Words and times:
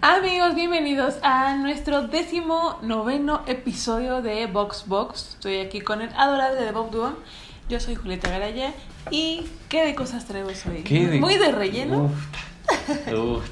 Amigos, 0.00 0.54
bienvenidos 0.54 1.16
a 1.22 1.56
nuestro 1.56 2.06
décimo 2.06 2.78
noveno 2.82 3.42
episodio 3.46 4.22
de 4.22 4.46
Box 4.46 4.84
Box. 4.86 5.30
Estoy 5.34 5.56
aquí 5.58 5.80
con 5.80 6.00
el 6.02 6.10
adorable 6.16 6.60
de 6.62 6.70
Bob 6.70 6.90
Duo. 6.92 7.14
Yo 7.68 7.80
soy 7.80 7.96
Julieta 7.96 8.30
Garaya. 8.30 8.72
¿Y 9.10 9.42
qué 9.68 9.84
de 9.84 9.94
cosas 9.96 10.26
traigo 10.26 10.48
hoy? 10.48 10.82
¿Qué 10.84 11.06
de- 11.08 11.20
Muy 11.20 11.36
de 11.36 11.50
relleno. 11.50 12.04
Uf, 12.04 13.12
uf. 13.12 13.44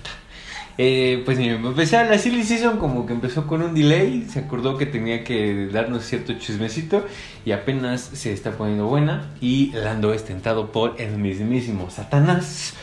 Eh, 0.79 1.23
pues 1.25 1.39
mira, 1.39 1.55
empezar 1.55 2.07
la 2.07 2.19
Silly 2.19 2.45
Season 2.45 2.77
como 2.79 3.07
que 3.07 3.15
empezó 3.15 3.47
con 3.47 3.63
un 3.63 3.75
delay, 3.75 4.27
se 4.31 4.41
acordó 4.41 4.77
que 4.77 4.85
tenía 4.85 5.25
que 5.25 5.69
darnos 5.73 6.05
cierto 6.05 6.35
chismecito 6.39 7.07
y 7.47 7.53
apenas 7.53 8.03
se 8.03 8.33
está 8.35 8.51
poniendo 8.53 8.85
buena 8.87 9.31
y 9.41 9.73
Lando 9.73 10.13
es 10.13 10.27
tentado 10.27 10.71
por 10.73 11.01
el 11.01 11.17
mismísimo 11.17 11.89
Satanás. 11.91 12.75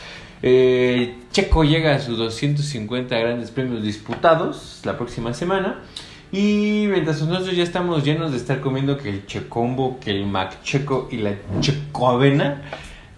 Eh, 0.46 1.14
Checo 1.32 1.64
llega 1.64 1.94
a 1.94 2.00
sus 2.00 2.18
250 2.18 3.18
grandes 3.18 3.50
premios 3.50 3.82
disputados 3.82 4.82
la 4.84 4.98
próxima 4.98 5.32
semana 5.32 5.80
y 6.32 6.84
mientras 6.90 7.22
nosotros 7.22 7.56
ya 7.56 7.62
estamos 7.62 8.04
llenos 8.04 8.32
de 8.32 8.36
estar 8.36 8.60
comiendo 8.60 8.98
que 8.98 9.08
el 9.08 9.24
Checombo, 9.24 9.98
que 10.00 10.10
el 10.10 10.26
Mac 10.26 10.62
Checo 10.62 11.08
y 11.10 11.16
la 11.16 11.32
Checo 11.60 12.10
Avena, 12.10 12.60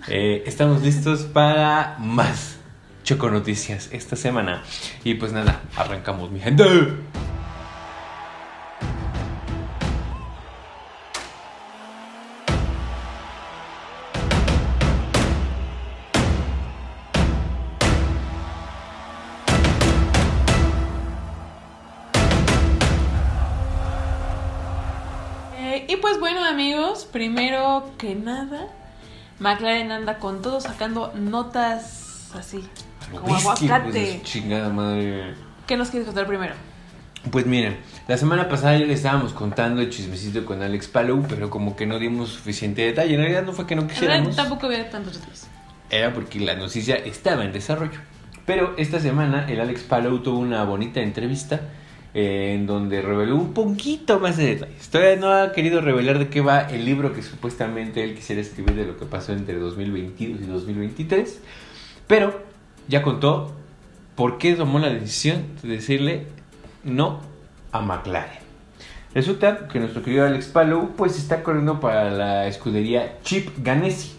eh, 0.07 0.45
estamos 0.47 0.83
listos 0.83 1.23
para 1.23 1.97
más 1.99 2.59
Choco 3.03 3.29
Noticias 3.29 3.89
esta 3.91 4.15
semana. 4.15 4.63
Y 5.03 5.15
pues 5.15 5.33
nada, 5.33 5.63
arrancamos, 5.77 6.31
mi 6.31 6.39
gente. 6.39 6.65
Y 25.89 25.97
pues 25.97 26.19
bueno, 26.21 26.45
amigos, 26.45 27.05
primero 27.11 27.91
que 27.99 28.15
nada, 28.15 28.69
McLaren 29.39 29.93
anda 29.93 30.19
con 30.19 30.43
todo 30.43 30.61
sacando 30.61 31.13
notas 31.15 32.31
así, 32.35 32.65
como 33.11 33.35
Bestia, 33.35 33.55
pues, 33.55 33.63
aguacate. 33.63 34.19
su 34.19 34.25
chingada 34.25 34.69
madre. 34.71 35.35
¿Qué 35.67 35.77
nos 35.77 35.89
quieres 35.91 36.07
contar 36.07 36.27
primero? 36.27 36.55
Pues 37.31 37.45
miren, 37.45 37.77
la 38.07 38.17
semana 38.17 38.49
pasada 38.49 38.79
ya 38.79 38.87
le 38.87 38.93
estábamos 38.93 39.33
contando 39.33 39.83
el 39.83 39.91
chismecito 39.91 40.45
con 40.45 40.63
Alex 40.63 40.87
Palou, 40.87 41.25
pero 41.29 41.51
como 41.51 41.75
que 41.75 41.85
no 41.87 41.99
dimos 41.99 42.29
suficiente 42.31 42.83
detalle. 42.83 43.15
En 43.15 43.21
realidad 43.21 43.43
no 43.43 43.53
fue 43.53 43.67
que 43.67 43.75
no 43.75 43.83
En 43.83 43.89
realidad 43.89 44.07
quisiéramos. 44.09 44.37
tampoco 44.37 44.67
había 44.67 44.89
tantos 44.91 45.15
detalles. 45.15 45.49
Era 45.91 46.13
porque 46.15 46.39
la 46.39 46.55
noticia 46.55 46.95
estaba 46.97 47.45
en 47.45 47.53
desarrollo. 47.53 47.99
Pero 48.45 48.75
esta 48.77 49.01
semana 49.01 49.47
el 49.49 49.61
Alex 49.61 49.83
Palou 49.83 50.21
tuvo 50.21 50.39
una 50.39 50.63
bonita 50.63 51.01
entrevista 51.01 51.63
eh, 52.19 52.55
en 52.55 52.67
donde 52.67 53.03
reveló 53.03 53.37
un 53.37 53.53
poquito 53.53 54.19
más 54.19 54.39
de 54.39 54.47
detalles. 54.47 54.89
Todavía 54.89 55.17
no 55.17 55.31
ha 55.35 55.53
querido 55.53 55.83
revelar 55.83 56.19
de 56.19 56.29
qué 56.29 56.41
va 56.41 56.61
el 56.61 56.87
libro 56.87 57.13
que 57.13 57.21
supuestamente 57.21 58.03
él 58.03 58.15
quisiera 58.15 58.41
escribir 58.41 58.75
de 58.75 58.87
lo 58.87 58.97
que 58.97 59.05
pasó 59.05 59.35
entre 59.35 59.59
2022 59.59 60.41
y 60.41 60.47
2023. 60.47 61.43
Pero 62.07 62.41
ya 62.89 63.03
contó 63.03 63.53
por 64.15 64.39
qué 64.39 64.55
tomó 64.55 64.79
la 64.79 64.89
decisión 64.89 65.45
de 65.63 65.69
decirle 65.69 66.27
no 66.85 67.21
a 67.71 67.83
McLaren. 67.83 68.39
Resulta 69.13 69.69
que 69.69 69.79
nuestro 69.79 70.03
querido 70.03 70.25
Alex 70.25 70.47
Palou 70.47 70.93
pues 70.97 71.19
está 71.19 71.43
corriendo 71.43 71.81
para 71.81 72.11
la 72.11 72.47
escudería 72.47 73.19
Chip 73.25 73.51
Ganassi, 73.59 74.13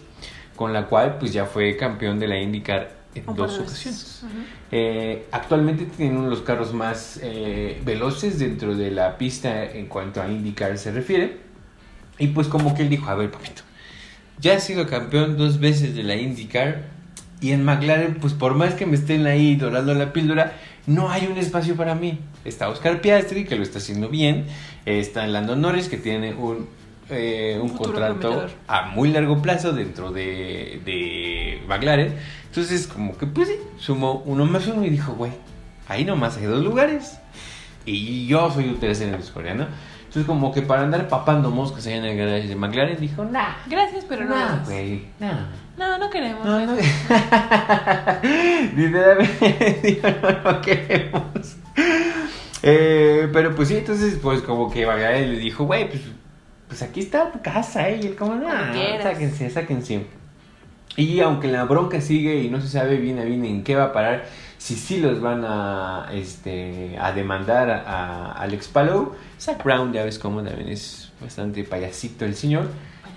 con 0.54 0.72
la 0.72 0.86
cual 0.86 1.16
pues 1.18 1.32
ya 1.32 1.46
fue 1.46 1.76
campeón 1.76 2.20
de 2.20 2.28
la 2.28 2.38
IndyCar 2.38 2.97
en 3.14 3.24
dos 3.34 3.58
ocasiones. 3.58 4.22
Eh, 4.70 5.26
actualmente 5.32 5.86
tiene 5.86 6.16
uno 6.16 6.24
de 6.24 6.30
los 6.30 6.42
carros 6.42 6.72
más 6.72 7.18
eh, 7.22 7.80
veloces 7.84 8.38
dentro 8.38 8.76
de 8.76 8.90
la 8.90 9.18
pista 9.18 9.64
en 9.64 9.86
cuanto 9.86 10.20
a 10.20 10.28
IndyCar 10.28 10.76
se 10.78 10.92
refiere. 10.92 11.38
Y 12.18 12.28
pues 12.28 12.48
como 12.48 12.74
que 12.74 12.82
él 12.82 12.88
dijo, 12.88 13.08
a 13.08 13.14
ver, 13.14 13.30
papito, 13.30 13.62
ya 14.40 14.54
he 14.54 14.60
sido 14.60 14.86
campeón 14.86 15.36
dos 15.36 15.60
veces 15.60 15.94
de 15.94 16.02
la 16.02 16.16
IndyCar 16.16 16.84
y 17.40 17.52
en 17.52 17.64
McLaren, 17.64 18.16
pues 18.16 18.34
por 18.34 18.54
más 18.54 18.74
que 18.74 18.86
me 18.86 18.96
estén 18.96 19.26
ahí 19.26 19.54
dorando 19.54 19.94
la 19.94 20.12
píldora, 20.12 20.56
no 20.86 21.10
hay 21.10 21.26
un 21.26 21.38
espacio 21.38 21.76
para 21.76 21.94
mí. 21.94 22.18
Está 22.44 22.68
Oscar 22.68 23.00
Piastri, 23.00 23.44
que 23.44 23.56
lo 23.56 23.62
está 23.62 23.78
haciendo 23.78 24.08
bien. 24.08 24.46
Está 24.86 25.26
Lando 25.26 25.54
Norris, 25.54 25.88
que 25.88 25.98
tiene 25.98 26.34
un, 26.34 26.66
eh, 27.10 27.58
un 27.60 27.70
futuro 27.70 27.92
contrato 27.94 28.18
prometedor. 28.20 28.50
a 28.66 28.82
muy 28.86 29.10
largo 29.10 29.40
plazo 29.40 29.72
dentro 29.72 30.12
de, 30.12 30.80
de 30.84 31.62
McLaren. 31.66 32.14
Entonces, 32.46 32.86
como 32.86 33.16
que 33.16 33.26
pues 33.26 33.48
sí, 33.48 33.54
sumó 33.78 34.22
uno 34.26 34.44
más 34.46 34.66
uno 34.66 34.84
y 34.84 34.90
dijo, 34.90 35.14
güey, 35.14 35.32
ahí 35.88 36.04
nomás 36.04 36.36
hay 36.36 36.44
dos 36.44 36.62
lugares. 36.62 37.18
Y 37.84 38.26
yo 38.26 38.50
soy 38.50 38.68
un 38.68 38.78
tercero 38.78 39.10
en 39.10 39.16
la 39.16 39.20
historia, 39.24 39.54
¿no? 39.54 39.66
Entonces, 40.00 40.24
como 40.26 40.52
que 40.52 40.62
para 40.62 40.82
andar 40.82 41.06
papando 41.08 41.50
moscas 41.50 41.86
allá 41.86 41.96
en 41.96 42.04
el 42.06 42.16
garage 42.16 42.48
de 42.48 42.56
McLaren, 42.56 42.98
dijo, 42.98 43.24
nah, 43.24 43.56
Gracias, 43.66 44.04
pero 44.08 44.24
no. 44.24 44.34
nah, 44.34 44.64
güey, 44.64 45.04
nah. 45.20 45.46
No, 45.76 45.98
no 45.98 46.10
queremos. 46.10 46.44
No, 46.44 46.64
no. 46.64 46.74
Literalmente, 48.76 49.80
dijo, 49.82 50.08
no 50.22 50.52
lo 50.52 50.60
queremos. 50.62 51.56
Eh, 52.62 53.28
pero 53.32 53.54
pues 53.54 53.68
sí, 53.68 53.76
entonces, 53.76 54.18
pues 54.20 54.42
como 54.42 54.70
que 54.70 54.86
McLaren 54.86 55.32
le 55.32 55.38
dijo, 55.38 55.64
güey, 55.64 55.88
pues, 55.88 56.02
pues 56.68 56.82
aquí 56.82 57.00
está 57.00 57.32
tu 57.32 57.40
casa, 57.42 57.88
¿eh? 57.88 58.00
Y 58.02 58.06
él 58.06 58.16
como, 58.16 58.38
quieras. 58.72 59.02
sáquense, 59.02 59.50
sáquense. 59.50 60.06
Y 60.96 61.20
aunque 61.20 61.48
la 61.48 61.64
bronca 61.64 62.00
sigue 62.00 62.42
y 62.42 62.48
no 62.50 62.60
se 62.60 62.68
sabe 62.68 62.96
bien 62.96 63.18
a 63.18 63.24
bien 63.24 63.44
en 63.44 63.62
qué 63.64 63.76
va 63.76 63.84
a 63.84 63.92
parar, 63.92 64.24
si 64.58 64.74
sí 64.74 64.98
los 64.98 65.20
van 65.20 65.44
a, 65.44 66.08
este, 66.12 66.96
a 67.00 67.12
demandar 67.12 67.70
a, 67.70 67.82
a 67.86 68.32
Alex 68.42 68.68
Palou, 68.68 69.12
Zach 69.40 69.62
Brown, 69.62 69.92
ya 69.92 70.04
ves 70.04 70.18
cómo 70.18 70.42
también 70.42 70.68
es 70.68 71.12
bastante 71.20 71.62
payasito 71.64 72.24
el 72.24 72.34
señor, 72.34 72.68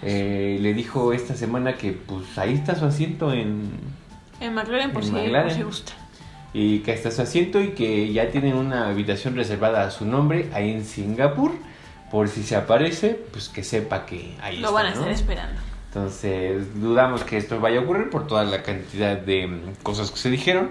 eh, 0.03 0.57
le 0.61 0.73
dijo 0.75 1.11
esta 1.13 1.35
semana 1.35 1.75
que 1.75 1.91
pues 1.94 2.38
ahí 2.38 2.53
está 2.53 2.75
su 2.75 2.85
asiento 2.85 3.34
en, 3.34 3.72
En 4.40 4.53
McLaren, 4.53 4.91
por 4.91 5.01
En 5.01 5.07
si, 5.09 5.13
McLaren. 5.16 5.44
por 5.47 5.51
si 5.57 5.63
gusta. 5.63 5.94
y 6.53 6.79
que 6.79 6.94
está 6.94 7.09
su 7.09 7.22
asiento 7.23 7.59
y 7.61 7.69
que 7.69 8.11
ya 8.13 8.29
tienen 8.29 8.56
una 8.56 8.90
habitación 8.90 9.35
reservada 9.35 9.84
a 9.88 9.91
su 9.91 10.06
nombre 10.06 10.50
ahí 10.53 10.69
en 10.72 10.85
Singapur. 10.85 11.51
Por 12.11 12.27
si 12.27 12.44
se 12.44 12.55
aparece, 12.55 13.19
pues 13.31 13.47
que 13.49 13.63
sepa 13.63 14.05
que 14.05 14.35
ahí 14.41 14.57
Lo 14.57 14.67
está. 14.69 14.72
van 14.72 14.85
a 14.88 14.89
¿no? 14.89 14.95
estar 14.95 15.11
esperando. 15.11 15.61
Entonces, 15.88 16.79
dudamos 16.81 17.23
que 17.23 17.38
esto 17.38 17.59
vaya 17.59 17.79
a 17.79 17.83
ocurrir 17.83 18.09
por 18.09 18.27
toda 18.27 18.44
la 18.44 18.63
cantidad 18.63 19.17
de 19.17 19.47
mm, 19.47 19.61
cosas 19.83 20.11
que 20.11 20.17
se 20.17 20.29
dijeron. 20.29 20.69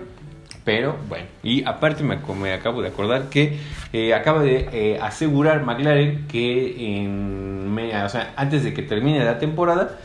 Pero 0.64 0.96
bueno, 1.08 1.24
y 1.42 1.64
aparte 1.64 2.02
me, 2.04 2.16
me 2.34 2.52
acabo 2.52 2.82
de 2.82 2.88
acordar 2.88 3.30
que 3.30 3.58
eh, 3.94 4.12
acaba 4.14 4.42
de 4.42 4.68
eh, 4.72 4.98
asegurar 5.00 5.64
McLaren 5.64 6.26
que 6.28 6.96
en, 7.02 7.72
me- 7.72 7.96
o 8.04 8.08
sea, 8.10 8.34
antes 8.36 8.62
de 8.62 8.74
que 8.74 8.82
termine 8.82 9.24
la 9.24 9.38
temporada, 9.38 9.98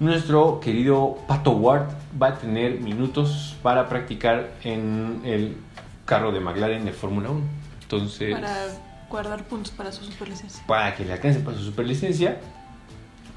nuestro 0.00 0.58
querido 0.58 1.18
Pato 1.28 1.52
Ward 1.52 1.84
va 2.20 2.28
a 2.28 2.34
tener 2.34 2.80
minutos 2.80 3.56
para 3.62 3.88
practicar 3.88 4.50
en 4.64 5.20
el 5.24 5.56
carro 6.04 6.32
de 6.32 6.40
McLaren 6.40 6.84
de 6.84 6.92
Fórmula 6.92 7.30
1. 7.30 7.40
Entonces, 7.82 8.34
Para 8.34 8.66
guardar 9.12 9.44
puntos 9.44 9.72
para 9.72 9.92
su 9.92 10.04
superlicencia. 10.04 10.64
para 10.66 10.94
que 10.96 11.04
le 11.04 11.12
alcance 11.12 11.40
para 11.40 11.56
su 11.56 11.64
superlicencia. 11.64 12.40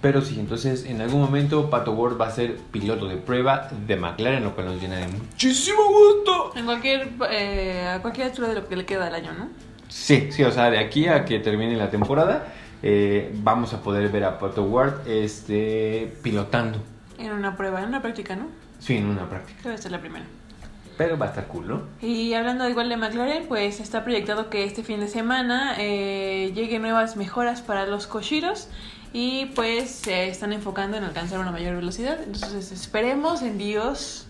Pero 0.02 0.22
sí, 0.22 0.40
entonces 0.40 0.86
en 0.86 1.02
algún 1.02 1.22
momento 1.22 1.70
Pato 1.70 1.92
Ward 1.94 2.20
va 2.20 2.28
a 2.28 2.32
ser 2.32 2.58
piloto 2.72 3.08
de 3.08 3.18
prueba 3.18 3.70
de 3.88 3.96
McLaren, 3.96 4.44
lo 4.44 4.54
cual 4.54 4.68
nos 4.68 4.82
llena 4.82 4.98
de 4.98 5.08
muchísimo 5.08 5.82
gusto. 5.88 6.54
En 6.56 6.66
cualquier, 6.66 7.10
eh, 7.32 7.88
a 7.88 8.02
cualquier 8.02 8.28
altura 8.28 8.50
de 8.50 8.56
lo 8.56 8.68
que 8.68 8.76
le 8.76 8.86
queda 8.86 9.08
al 9.08 9.16
año, 9.16 9.34
¿no? 9.34 9.50
Sí, 9.88 10.30
sí, 10.32 10.44
o 10.44 10.52
sea, 10.52 10.70
de 10.70 10.78
aquí 10.78 11.08
a 11.08 11.26
que 11.26 11.40
termine 11.40 11.76
la 11.76 11.90
temporada, 11.90 12.54
eh, 12.84 13.32
vamos 13.36 13.74
a 13.74 13.82
poder 13.82 14.10
ver 14.10 14.26
a 14.26 14.38
Pato 14.38 14.64
Ward 14.64 15.08
este, 15.08 16.14
pilotando. 16.22 16.80
En 17.18 17.32
una 17.32 17.56
prueba, 17.56 17.82
en 17.82 17.88
una 17.88 18.02
práctica, 18.02 18.36
¿no? 18.36 18.48
Sí, 18.80 18.98
en 18.98 19.08
una 19.08 19.28
práctica. 19.28 19.60
Debe 19.64 19.78
ser 19.78 19.92
la 19.92 20.00
primera. 20.00 20.26
Pero 20.98 21.18
va 21.18 21.26
a 21.26 21.30
estar 21.30 21.48
cool, 21.48 21.68
¿no? 21.68 21.82
Y 22.02 22.34
hablando 22.34 22.68
igual 22.70 22.90
de 22.90 22.98
McLaren, 22.98 23.48
pues 23.48 23.80
está 23.80 24.04
proyectado 24.04 24.50
que 24.50 24.64
este 24.64 24.84
fin 24.84 25.00
de 25.00 25.08
semana 25.08 25.76
eh, 25.78 26.52
lleguen 26.56 26.82
nuevas 26.82 27.18
mejoras 27.18 27.62
para 27.62 27.86
los 27.86 28.08
Koshiros 28.08 28.70
y 29.12 29.48
pues 29.56 29.90
se 29.90 30.28
están 30.30 30.54
enfocando 30.54 30.98
en 30.98 31.04
alcanzar 31.04 31.40
una 31.40 31.52
mayor 31.52 31.76
velocidad. 31.76 32.20
Entonces 32.24 32.72
esperemos 32.72 33.42
en 33.42 33.58
Dios 33.58 34.28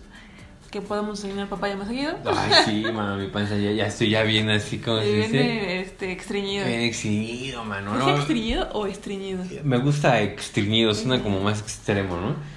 que 0.70 0.80
podamos 0.80 1.22
desayunar 1.22 1.48
papaya 1.48 1.76
más 1.76 1.88
seguido. 1.88 2.16
Ay, 2.24 2.52
sí, 2.64 2.82
mano, 2.92 3.16
mi 3.16 3.28
panza 3.28 3.56
ya, 3.56 3.72
ya 3.72 3.86
estoy 3.86 4.10
ya 4.10 4.22
bien 4.22 4.50
así 4.50 4.78
como 4.78 5.00
se 5.00 5.12
dice. 5.12 5.80
este, 5.80 6.12
extriñido. 6.12 6.66
Bien 6.66 6.80
exhibido, 6.80 7.64
mano. 7.64 7.98
¿Es 7.98 8.06
¿no? 8.06 8.16
extriñido 8.16 8.68
o 8.72 8.86
estreñido? 8.86 9.44
Me 9.62 9.78
gusta 9.78 10.20
extriñido, 10.20 10.94
suena 10.94 11.22
como 11.22 11.40
más 11.40 11.60
extremo, 11.60 12.16
¿no? 12.16 12.55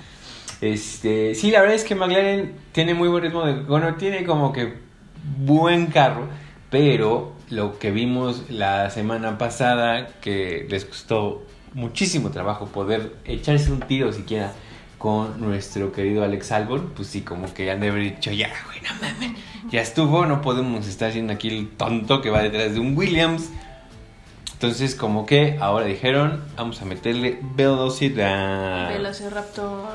Este, 0.61 1.35
sí, 1.35 1.51
la 1.51 1.61
verdad 1.61 1.75
es 1.75 1.83
que 1.83 1.95
McLaren 1.95 2.53
tiene 2.71 2.94
muy 2.94 3.07
buen 3.07 3.23
ritmo 3.23 3.45
de, 3.45 3.53
bueno, 3.61 3.95
tiene 3.95 4.25
como 4.25 4.51
que 4.51 4.73
buen 5.38 5.88
carro, 5.88 6.27
pero 6.69 7.33
lo 7.50 7.79
que 7.79 7.91
vimos 7.91 8.50
la 8.50 8.89
semana 8.89 9.38
pasada 9.38 10.07
que 10.21 10.67
les 10.69 10.85
costó 10.85 11.44
muchísimo 11.73 12.31
trabajo 12.31 12.67
poder 12.67 13.15
echarse 13.25 13.71
un 13.71 13.79
tiro 13.79 14.11
siquiera 14.11 14.53
con 14.97 15.39
nuestro 15.39 15.94
querido 15.94 16.23
Alex 16.23 16.51
Albon, 16.51 16.91
pues 16.94 17.07
sí, 17.07 17.21
como 17.21 17.53
que 17.53 17.71
han 17.71 17.79
de 17.79 17.88
haber 17.89 18.03
dicho, 18.03 18.31
ya, 18.31 18.51
güey, 18.65 18.81
no 18.81 18.89
mames, 19.01 19.39
ya 19.71 19.81
estuvo, 19.81 20.25
no 20.25 20.41
podemos 20.41 20.85
estar 20.88 21.09
haciendo 21.09 21.31
aquí 21.31 21.47
el 21.47 21.69
tonto 21.69 22.21
que 22.21 22.29
va 22.29 22.41
detrás 22.44 22.73
de 22.73 22.79
un 22.79 22.97
Williams. 22.97 23.50
Entonces, 24.53 24.94
como 24.94 25.25
que 25.25 25.57
ahora 25.61 25.85
dijeron, 25.85 26.44
vamos 26.57 26.81
a 26.81 26.85
meterle 26.85 27.39
velocidad. 27.56 28.89
Velociraptor. 28.89 29.88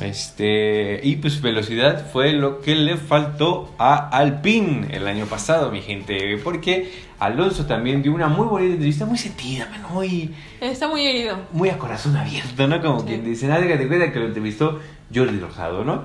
Este, 0.00 1.00
y 1.02 1.16
pues 1.16 1.40
velocidad 1.40 2.10
fue 2.12 2.32
lo 2.32 2.60
que 2.60 2.74
le 2.74 2.96
faltó 2.96 3.74
a 3.78 4.08
Alpine 4.08 4.88
el 4.90 5.06
año 5.06 5.26
pasado, 5.26 5.70
mi 5.70 5.80
gente, 5.80 6.38
porque 6.44 6.92
Alonso 7.18 7.66
también 7.66 8.02
dio 8.02 8.12
una 8.12 8.28
muy 8.28 8.46
bonita 8.46 8.72
entrevista, 8.74 9.06
muy 9.06 9.16
sentida, 9.16 9.68
muy 9.90 10.34
está 10.60 10.88
muy 10.88 11.06
herido, 11.06 11.38
muy 11.52 11.70
a 11.70 11.78
corazón 11.78 12.16
abierto, 12.16 12.66
¿no? 12.66 12.82
Como 12.82 13.04
quien 13.06 13.24
dice, 13.24 13.46
nadie 13.46 13.76
te 13.76 13.88
cuenta 13.88 14.12
que 14.12 14.18
lo 14.18 14.26
entrevistó 14.26 14.80
Jordi 15.14 15.38
Rosado, 15.38 15.84
¿no? 15.84 16.04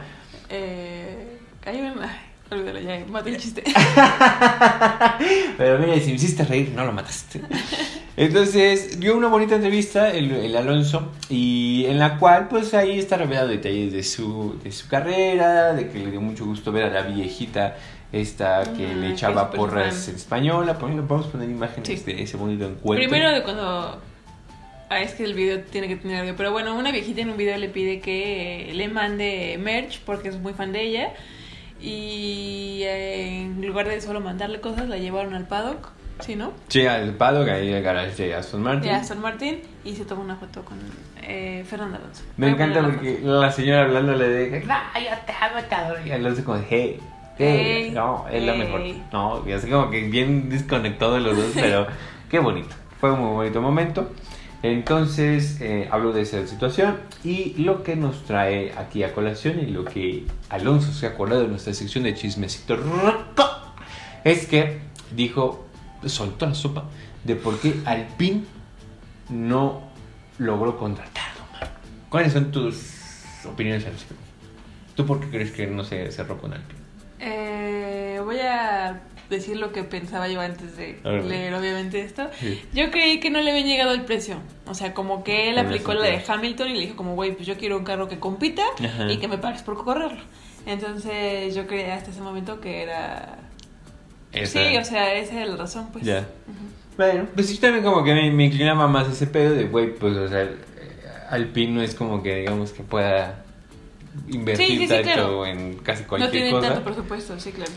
Eh, 0.50 1.38
hay. 1.66 2.31
Olvídalo 2.52 2.82
ya, 2.82 2.98
el 2.98 3.38
chiste. 3.38 3.64
Pero 5.58 5.80
mira, 5.80 5.98
si 6.02 6.08
me 6.08 6.16
hiciste 6.16 6.44
reír, 6.44 6.74
no 6.76 6.84
lo 6.84 6.92
mataste. 6.92 7.40
Entonces, 8.18 9.00
dio 9.00 9.16
una 9.16 9.30
bonita 9.30 9.56
entrevista 9.56 10.12
el, 10.12 10.54
Alonso 10.58 11.14
y 11.30 11.86
en 11.88 11.98
la 11.98 12.18
cual 12.18 12.50
pues 12.50 12.74
ahí 12.74 13.00
está 13.00 13.16
revelado 13.16 13.48
detalles 13.48 13.94
de 13.94 14.04
su, 14.04 14.60
de 14.62 14.74
su 14.74 14.90
carrera, 14.90 15.72
de 15.74 15.88
que 15.88 16.00
le 16.00 16.12
dio 16.12 16.20
mucho 16.20 16.44
gusto 16.44 16.74
ver 16.74 16.84
a 16.84 16.90
la 16.90 17.04
viejita 17.04 17.78
esta 18.12 18.64
que 18.76 18.96
le 18.96 19.12
echaba 19.12 19.50
porras 19.50 20.10
en 20.10 20.16
española. 20.16 20.74
Vamos 20.74 21.28
a 21.28 21.32
poner 21.32 21.50
imágenes 21.50 22.06
de 22.06 22.22
ese 22.22 22.36
bonito 22.36 22.66
encuentro. 22.66 23.10
Primero 23.10 23.32
de 23.32 23.44
cuando... 23.44 24.02
Ah, 24.90 25.00
es 25.00 25.14
que 25.14 25.24
el 25.24 25.36
video 25.36 25.62
tiene 25.62 25.88
que 25.88 25.96
tener 25.96 26.18
algo. 26.18 26.36
Pero 26.36 26.52
bueno, 26.52 26.76
una 26.76 26.92
viejita 26.92 27.22
en 27.22 27.30
un 27.30 27.38
video 27.38 27.58
le 27.58 27.70
pide 27.70 28.02
que 28.02 28.72
le 28.74 28.90
mande 28.90 29.58
merch 29.58 30.02
porque 30.02 30.28
es 30.28 30.38
muy 30.38 30.52
fan 30.54 30.74
de 30.74 30.82
ella. 30.82 31.14
Y 31.84 32.41
en 32.84 33.66
lugar 33.66 33.88
de 33.88 34.02
solo 34.02 34.22
mandarle 34.22 34.62
cosas, 34.62 34.88
la 34.88 34.98
llevaron 34.98 35.34
al 35.34 35.48
paddock, 35.48 35.90
¿sí, 36.20 36.36
no? 36.36 36.54
Sí, 36.68 36.86
al 36.86 37.14
paddock, 37.16 37.50
ahí 37.50 37.74
al 37.74 37.82
garage 37.82 38.24
de 38.24 38.36
Aston 38.36 38.62
Martin. 38.62 38.90
De 38.90 38.92
Aston 38.92 39.22
Martin, 39.22 39.62
y 39.84 39.96
se 39.96 40.06
tomó 40.06 40.22
una 40.22 40.36
foto 40.36 40.64
con 40.64 40.78
eh, 41.22 41.64
Fernando 41.68 41.98
Alonso. 41.98 42.24
Me 42.38 42.50
encanta 42.50 42.82
porque 42.82 43.20
la, 43.24 43.52
señora 43.52 43.84
hablándole 43.84 44.28
de, 44.28 44.60
no, 44.62 44.76
yo 44.96 45.18
te 45.26 45.34
amo, 45.34 45.68
cabrón. 45.70 46.08
Y 46.08 46.12
Alonso 46.12 46.44
como, 46.44 46.62
hey, 46.70 47.00
hey, 47.38 47.92
no, 47.94 48.26
es 48.30 48.44
la 48.44 48.54
mejor. 48.54 48.82
No, 49.12 49.44
y 49.48 49.52
así 49.52 49.70
como 49.70 49.90
que 49.90 50.04
bien 50.04 50.50
desconectado 50.50 51.16
de 51.16 51.22
los 51.22 51.38
dos, 51.38 51.52
pero 51.56 51.88
qué 52.30 52.40
bonito. 52.40 52.76
Fue 53.00 53.12
un 53.12 53.20
muy 53.20 53.30
bonito 53.32 53.62
momento. 53.62 54.12
Entonces, 54.64 55.60
eh, 55.60 55.88
hablo 55.92 56.14
de 56.14 56.22
esa 56.22 56.46
situación 56.46 56.98
y 57.24 57.56
lo 57.64 57.84
que 57.84 57.96
nos 57.96 58.24
trae 58.24 58.74
aquí 58.78 59.04
a 59.04 59.14
colación 59.14 59.60
y 59.60 59.66
lo 59.66 59.86
que 59.86 60.26
Alonso 60.50 60.94
se 60.94 61.08
ha 61.08 61.10
acordado 61.10 61.44
en 61.46 61.50
nuestra 61.50 61.74
sección 61.74 62.04
de 62.04 62.14
chismecito 62.14 62.78
es 64.24 64.46
que 64.46 64.82
dijo, 65.16 65.66
soltó 66.06 66.46
la 66.46 66.54
sopa 66.54 66.86
de 67.24 67.36
por 67.36 67.60
qué 67.60 67.74
Alpine 67.86 68.44
no 69.30 69.82
logró 70.38 70.78
contratarlo. 70.78 71.42
¿Cuáles 72.10 72.34
son 72.34 72.52
tus 72.52 73.26
opiniones 73.46 73.86
al? 73.86 73.94
¿Tú 74.96 75.06
por 75.06 75.22
qué 75.22 75.30
crees 75.30 75.52
que 75.52 75.66
no 75.66 75.84
se 75.84 76.12
cerró 76.12 76.38
con 76.38 76.54
Alpine? 76.54 76.82
Eh, 77.20 78.22
voy 78.24 78.40
a 78.40 79.02
decir 79.32 79.58
lo 79.58 79.72
que 79.72 79.84
pensaba 79.84 80.28
yo 80.28 80.40
antes 80.42 80.78
de 80.78 81.00
leer 81.04 81.54
obviamente 81.56 82.02
esto. 82.02 82.30
Yo 82.74 82.92
creí 82.92 83.20
que 83.20 83.32
no 83.32 83.42
le 83.42 83.52
había 83.52 83.66
llegado 83.66 83.94
el 83.94 84.04
precio. 84.04 84.38
O 84.68 84.76
sea, 84.76 84.94
como 84.94 85.24
que 85.24 85.50
él 85.50 85.58
aplicó 85.58 85.94
la 85.94 86.06
de 86.06 86.22
Hamilton 86.26 86.70
y 86.70 86.74
le 86.74 86.80
dijo 86.82 86.96
como, 86.96 87.16
güey, 87.16 87.34
pues 87.34 87.48
yo 87.48 87.58
quiero 87.58 87.78
un 87.78 87.84
carro 87.84 88.08
que 88.08 88.20
compita 88.20 88.64
y 89.10 89.18
que 89.18 89.28
me 89.28 89.38
pagues 89.38 89.64
por 89.64 89.84
correrlo. 89.84 90.22
Entonces 90.66 91.56
yo 91.56 91.66
creía 91.66 91.96
hasta 91.96 92.12
ese 92.12 92.22
momento 92.22 92.62
que 92.62 92.84
era... 92.84 93.40
Sí, 94.46 94.78
o 94.78 94.86
sea, 94.86 95.14
esa 95.16 95.36
era 95.36 95.46
la 95.48 95.58
razón, 95.58 95.90
pues. 95.92 96.06
Ya. 96.06 96.28
Bueno, 96.96 97.28
pues 97.34 97.54
yo 97.54 97.60
también 97.60 97.84
como 97.84 98.04
que 98.04 98.14
me, 98.14 98.46
inclinaba 98.46 98.88
más 98.88 99.10
ese 99.10 99.28
pedo 99.28 99.56
de, 99.56 99.66
güey, 99.66 99.96
pues, 99.96 100.16
o 100.16 100.28
sea, 100.28 100.48
Alpine 101.30 101.74
no 101.74 101.82
es 101.82 101.96
como 101.96 102.22
que 102.22 102.36
digamos 102.36 102.72
que 102.72 102.84
pueda 102.84 103.44
invertir 104.28 104.88
tanto 104.88 105.46
en 105.46 105.78
casi 105.78 106.04
cualquier 106.04 106.32
cosa. 106.32 106.44
No 106.44 106.60
tiene 106.60 106.68
tanto 106.68 106.84
presupuesto, 106.84 107.40
sí, 107.40 107.52
claro. 107.52 107.72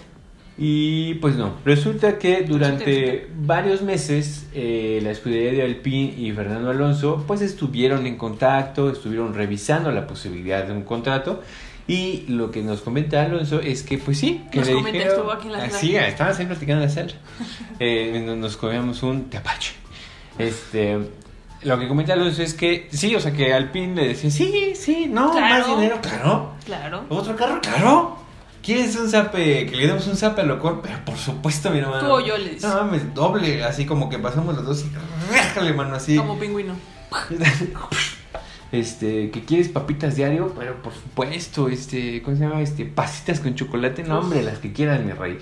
Y 0.56 1.14
pues 1.14 1.34
no, 1.34 1.54
resulta 1.64 2.16
que 2.16 2.42
durante 2.42 3.28
varios 3.36 3.82
meses 3.82 4.46
eh, 4.54 5.00
la 5.02 5.10
escudería 5.10 5.50
de 5.50 5.62
Alpine 5.62 6.14
y 6.16 6.30
Fernando 6.30 6.70
Alonso 6.70 7.24
pues 7.26 7.40
estuvieron 7.40 8.06
en 8.06 8.16
contacto, 8.16 8.88
estuvieron 8.88 9.34
revisando 9.34 9.90
la 9.90 10.06
posibilidad 10.06 10.64
de 10.64 10.72
un 10.72 10.82
contrato 10.82 11.42
y 11.88 12.24
lo 12.28 12.52
que 12.52 12.62
nos 12.62 12.82
comenta 12.82 13.22
Alonso 13.22 13.60
es 13.60 13.82
que 13.82 13.98
pues 13.98 14.18
sí, 14.18 14.44
que 14.52 14.60
nos 14.60 14.68
le 14.68 14.74
dijeron, 14.76 15.08
estuvo 15.08 15.32
aquí 15.32 15.48
en 15.48 15.52
la 15.54 15.70
Sí, 15.70 15.96
estaban 15.96 16.34
siempre 16.34 16.56
platicando 16.56 16.86
de 16.86 17.02
la 17.02 17.12
eh, 17.80 18.36
nos 18.36 18.56
comíamos 18.56 19.02
un 19.02 19.24
tepache. 19.24 19.72
Este, 20.38 20.98
lo 21.62 21.78
que 21.80 21.88
comenta 21.88 22.12
Alonso 22.12 22.42
es 22.42 22.54
que 22.54 22.88
sí, 22.92 23.14
o 23.16 23.20
sea 23.20 23.32
que 23.32 23.52
Alpine 23.52 23.94
le 23.96 24.08
decía, 24.08 24.30
sí, 24.30 24.74
sí, 24.76 25.06
no, 25.10 25.34
más 25.34 25.66
dinero, 25.66 25.98
claro. 26.00 26.52
Claro. 26.64 27.04
Otro 27.08 27.34
carro, 27.34 27.60
claro. 27.60 28.23
¿Quieres 28.64 28.96
un 28.96 29.10
zape? 29.10 29.66
Que 29.66 29.76
le 29.76 29.86
demos 29.86 30.06
un 30.06 30.16
zape 30.16 30.40
a 30.40 30.44
loco, 30.44 30.80
pero 30.82 31.04
por 31.04 31.18
supuesto, 31.18 31.70
mi 31.70 31.78
hermano. 31.78 32.08
Tú 32.08 32.14
o 32.14 32.20
yo 32.20 32.38
le 32.38 32.54
dices. 32.54 32.62
No 32.62 32.76
mames, 32.76 33.12
doble, 33.12 33.62
así 33.62 33.84
como 33.84 34.08
que 34.08 34.18
pasamos 34.18 34.56
los 34.56 34.64
dos 34.64 34.84
y 34.86 35.32
réjale, 35.32 35.74
mano, 35.74 35.96
así. 35.96 36.16
Como 36.16 36.38
pingüino. 36.38 36.74
Este, 38.72 39.30
que 39.30 39.44
quieres 39.44 39.68
papitas 39.68 40.16
diario, 40.16 40.52
pero 40.58 40.82
por 40.82 40.92
supuesto, 40.92 41.68
este, 41.68 42.20
¿cómo 42.22 42.36
se 42.36 42.42
llama? 42.42 42.60
Este, 42.60 42.84
pasitas 42.84 43.38
con 43.38 43.54
chocolate, 43.54 44.02
no, 44.02 44.18
hombre, 44.18 44.42
las 44.42 44.58
que 44.58 44.72
quieras, 44.72 45.00
mi 45.04 45.12
rey. 45.12 45.38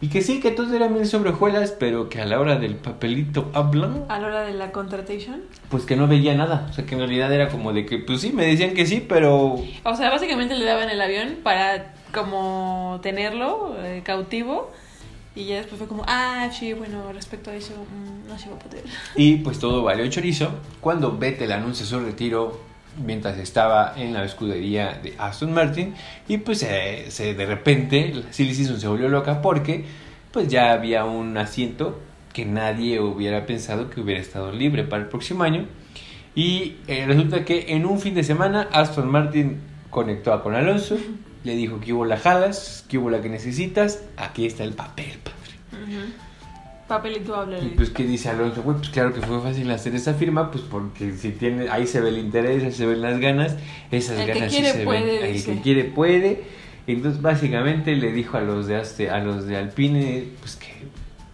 Y 0.00 0.08
que 0.08 0.22
sí, 0.22 0.40
que 0.40 0.50
todos 0.50 0.72
eran 0.72 0.94
bien 0.94 1.06
sobrejuelas, 1.06 1.72
pero 1.72 2.08
que 2.08 2.22
a 2.22 2.24
la 2.24 2.40
hora 2.40 2.56
del 2.56 2.76
papelito 2.76 3.50
hablan. 3.52 4.06
A 4.08 4.18
la 4.18 4.28
hora 4.28 4.40
de 4.44 4.54
la 4.54 4.72
contratation. 4.72 5.42
Pues 5.68 5.84
que 5.84 5.94
no 5.94 6.08
veía 6.08 6.34
nada. 6.34 6.68
O 6.70 6.72
sea, 6.72 6.86
que 6.86 6.94
en 6.94 7.00
realidad 7.00 7.30
era 7.30 7.48
como 7.48 7.74
de 7.74 7.84
que, 7.84 7.98
pues 7.98 8.22
sí, 8.22 8.32
me 8.32 8.46
decían 8.46 8.72
que 8.72 8.86
sí, 8.86 9.04
pero. 9.06 9.58
O 9.84 9.94
sea, 9.94 10.08
básicamente 10.08 10.54
le 10.56 10.64
daban 10.64 10.88
el 10.88 11.02
avión 11.02 11.36
para 11.42 11.92
como 12.12 13.00
tenerlo 13.02 13.76
eh, 13.82 14.02
cautivo. 14.04 14.70
Y 15.34 15.44
ya 15.44 15.56
después 15.56 15.78
fue 15.78 15.86
como, 15.86 16.02
ah, 16.08 16.50
sí, 16.52 16.72
bueno, 16.72 17.12
respecto 17.12 17.50
a 17.50 17.54
eso, 17.54 17.74
mm, 17.74 18.28
no 18.28 18.38
se 18.38 18.50
va 18.50 18.56
a 18.56 18.58
poder. 18.58 18.84
Y 19.14 19.36
pues 19.36 19.58
todo 19.58 19.82
valió 19.82 20.06
chorizo 20.08 20.50
cuando 20.80 21.16
Vettel 21.16 21.52
anuncia 21.52 21.86
su 21.86 22.00
retiro 22.00 22.60
mientras 23.04 23.38
estaba 23.38 23.94
en 23.96 24.12
la 24.12 24.24
escudería 24.24 24.98
de 25.02 25.14
Aston 25.18 25.52
Martin. 25.52 25.94
Y 26.28 26.38
pues 26.38 26.62
eh, 26.62 27.06
se, 27.08 27.34
de 27.34 27.46
repente 27.46 28.24
Silly 28.30 28.54
Season 28.54 28.80
se 28.80 28.88
volvió 28.88 29.08
loca 29.08 29.40
porque 29.40 29.84
pues 30.32 30.48
ya 30.48 30.72
había 30.72 31.04
un 31.04 31.36
asiento 31.36 31.98
que 32.32 32.44
nadie 32.44 33.00
hubiera 33.00 33.46
pensado 33.46 33.90
que 33.90 34.00
hubiera 34.00 34.20
estado 34.20 34.52
libre 34.52 34.84
para 34.84 35.02
el 35.02 35.08
próximo 35.08 35.44
año. 35.44 35.66
Y 36.34 36.76
eh, 36.86 37.04
resulta 37.06 37.44
que 37.44 37.66
en 37.74 37.86
un 37.86 38.00
fin 38.00 38.14
de 38.14 38.22
semana 38.22 38.68
Aston 38.72 39.08
Martin 39.08 39.60
conectó 39.90 40.32
a 40.32 40.42
con 40.42 40.54
Alonso 40.54 40.96
le 41.44 41.56
dijo 41.56 41.80
que 41.80 41.92
hubo 41.92 42.04
la 42.04 42.18
jalas, 42.18 42.84
que 42.88 42.98
hubo 42.98 43.10
la 43.10 43.20
que 43.20 43.28
necesitas, 43.28 44.02
aquí 44.16 44.46
está 44.46 44.64
el 44.64 44.72
papel, 44.72 45.18
padre. 45.22 45.40
Papelito 46.86 47.36
habla. 47.36 47.60
Y 47.60 47.68
pues 47.68 47.90
que 47.90 48.02
dice 48.02 48.30
Alonso, 48.30 48.62
pues 48.62 48.88
claro 48.88 49.14
que 49.14 49.20
fue 49.20 49.40
fácil 49.40 49.70
hacer 49.70 49.94
esa 49.94 50.14
firma, 50.14 50.50
pues 50.50 50.64
porque 50.64 51.12
si 51.12 51.30
tiene, 51.30 51.68
ahí 51.68 51.86
se 51.86 52.00
ve 52.00 52.08
el 52.08 52.18
interés, 52.18 52.64
ahí 52.64 52.72
se 52.72 52.84
ven 52.84 53.00
las 53.00 53.20
ganas, 53.20 53.56
esas 53.92 54.26
ganas 54.26 54.52
sí 54.52 54.64
se 54.64 54.84
ven. 54.84 55.08
El 55.08 55.44
que 55.44 55.60
quiere 55.60 55.84
puede. 55.84 56.42
Entonces 56.88 57.22
básicamente 57.22 57.94
le 57.94 58.12
dijo 58.12 58.36
a 58.36 58.40
los 58.40 58.66
de 58.66 58.80
este, 58.80 59.08
a 59.08 59.20
los 59.20 59.46
de 59.46 59.56
Alpine, 59.56 60.30
pues 60.40 60.56
que 60.56 60.72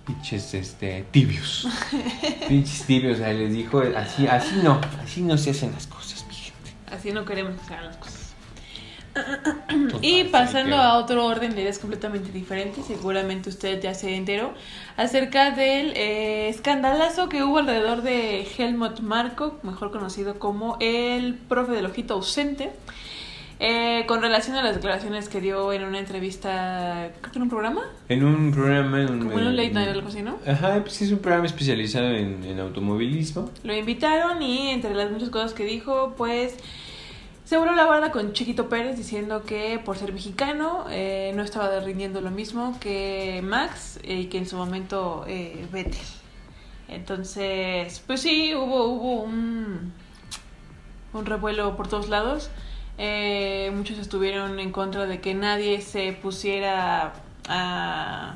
pinches 0.07 0.53
este 0.53 1.07
tibios. 1.11 1.67
pinches 2.49 2.85
tibios, 2.85 3.15
o 3.15 3.23
sea, 3.23 3.33
les 3.33 3.53
dijo, 3.53 3.83
así, 3.97 4.27
así 4.27 4.61
no, 4.63 4.79
así 5.03 5.23
no 5.23 5.39
se 5.39 5.51
hacen 5.51 5.73
las 5.73 5.87
cosas, 5.87 6.27
mi 6.29 6.35
gente. 6.35 6.73
Así 6.93 7.13
no 7.13 7.25
queremos 7.25 7.55
que 7.67 7.73
hagan 7.73 7.87
las 7.87 7.97
cosas. 7.97 8.16
Y 10.03 10.25
pasando 10.25 10.77
a 10.77 10.99
otro 10.99 11.25
orden 11.27 11.55
de 11.55 11.63
ideas 11.63 11.79
completamente 11.79 12.31
diferente, 12.33 12.83
seguramente 12.83 13.49
usted 13.49 13.81
ya 13.81 13.95
se 13.95 14.15
enteró 14.15 14.53
acerca 14.97 15.51
del 15.51 15.93
eh, 15.97 16.49
escandalazo 16.49 17.29
que 17.29 17.43
hubo 17.43 17.59
alrededor 17.59 18.03
de 18.03 18.47
Helmut 18.57 19.01
Marko, 19.01 19.59
mejor 19.63 19.91
conocido 19.91 20.39
como 20.39 20.77
el 20.81 21.35
profe 21.35 21.73
del 21.73 21.87
ojito 21.87 22.15
ausente, 22.15 22.71
eh, 23.59 24.05
con 24.07 24.21
relación 24.21 24.57
a 24.57 24.63
las 24.63 24.75
declaraciones 24.75 25.31
que 25.31 25.41
dio 25.41 25.73
en 25.73 25.83
una 25.85 25.99
entrevista, 25.99 27.11
creo 27.21 27.33
que 27.33 27.39
en 27.39 27.43
un 27.43 27.49
programa. 27.49 27.83
En 28.09 28.23
un 28.23 28.53
programa. 28.53 29.01
En 29.01 29.11
un, 29.11 29.33
un 29.33 29.57
late 29.57 29.71
night 29.71 29.89
o 29.89 29.93
algo 29.93 30.09
así, 30.09 30.21
¿no? 30.21 30.37
Ajá, 30.47 30.81
pues 30.83 31.01
es 31.01 31.11
un 31.11 31.21
programa 31.21 31.47
especializado 31.47 32.11
en, 32.11 32.45
en 32.45 32.61
automovilismo. 32.61 33.51
Lo 33.65 33.75
invitaron 33.75 34.43
y 34.43 34.69
entre 34.71 34.95
las 34.95 35.11
muchas 35.11 35.31
cosas 35.31 35.55
que 35.55 35.65
dijo, 35.65 36.15
pues 36.19 36.57
se 37.47 37.57
voló 37.57 37.76
la 37.76 37.87
barda 37.87 38.11
con 38.11 38.33
Chiquito 38.33 38.69
Pérez 38.69 38.97
diciendo 38.97 39.45
que 39.45 39.81
por 39.85 39.97
ser 39.97 40.12
mexicano 40.12 40.87
eh, 40.91 41.31
no 41.37 41.45
estaba 41.45 41.79
rindiendo 41.79 42.21
lo 42.21 42.33
mismo 42.33 42.76
que 42.81 43.41
Max 43.45 44.00
y 44.03 44.25
que 44.25 44.38
en 44.38 44.47
su 44.47 44.57
momento 44.57 45.25
eh, 45.29 45.65
Vettel. 45.71 46.00
Entonces, 46.88 48.03
pues 48.05 48.21
sí, 48.21 48.53
hubo, 48.53 48.87
hubo 48.87 49.23
un, 49.23 49.93
un 51.12 51.25
revuelo 51.25 51.76
por 51.76 51.87
todos 51.87 52.09
lados. 52.09 52.50
Eh, 52.99 53.71
muchos 53.76 53.99
estuvieron 53.99 54.59
en 54.59 54.73
contra 54.73 55.07
de 55.07 55.21
que 55.21 55.33
nadie 55.35 55.83
se 55.83 56.12
pusiera 56.15 57.12
a 57.49 58.35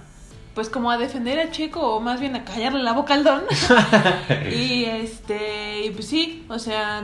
pues 0.55 0.69
como 0.69 0.91
a 0.93 0.99
defender 0.99 1.41
a 1.41 1.51
Checo 1.51 1.97
o 1.97 2.01
más 2.01 2.21
bien 2.21 2.37
a 2.37 2.45
callarle 2.45 2.85
la 2.85 2.93
boca 2.93 3.15
al 3.15 3.25
don. 3.25 3.43
y 4.53 4.85
este, 4.85 5.85
y 5.85 5.91
pues 5.91 6.07
sí, 6.07 6.45
o 6.49 6.61
sea, 6.61 7.03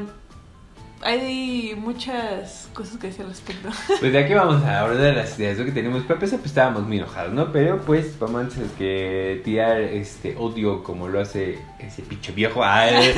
hay 1.02 1.74
muchas 1.76 2.68
cosas 2.72 2.98
que 2.98 3.08
decir 3.08 3.22
al 3.22 3.30
respecto. 3.30 3.68
Pues 4.00 4.12
de 4.12 4.18
aquí 4.18 4.34
vamos 4.34 4.62
a 4.62 4.80
abordar 4.80 5.14
las 5.14 5.38
ideas 5.38 5.56
que 5.58 5.72
tenemos. 5.72 6.02
Para 6.02 6.14
empezar, 6.14 6.38
pues 6.38 6.50
estábamos 6.50 6.86
muy 6.86 6.98
enojados, 6.98 7.32
¿no? 7.32 7.52
Pero 7.52 7.80
pues 7.80 8.18
vamos 8.18 8.42
antes 8.42 8.70
que 8.78 9.40
tirar 9.44 9.80
este 9.80 10.36
odio 10.36 10.82
como 10.82 11.08
lo 11.08 11.20
hace 11.20 11.58
ese 11.78 12.02
pinche 12.02 12.32
viejo. 12.32 12.60
Ay, 12.64 13.12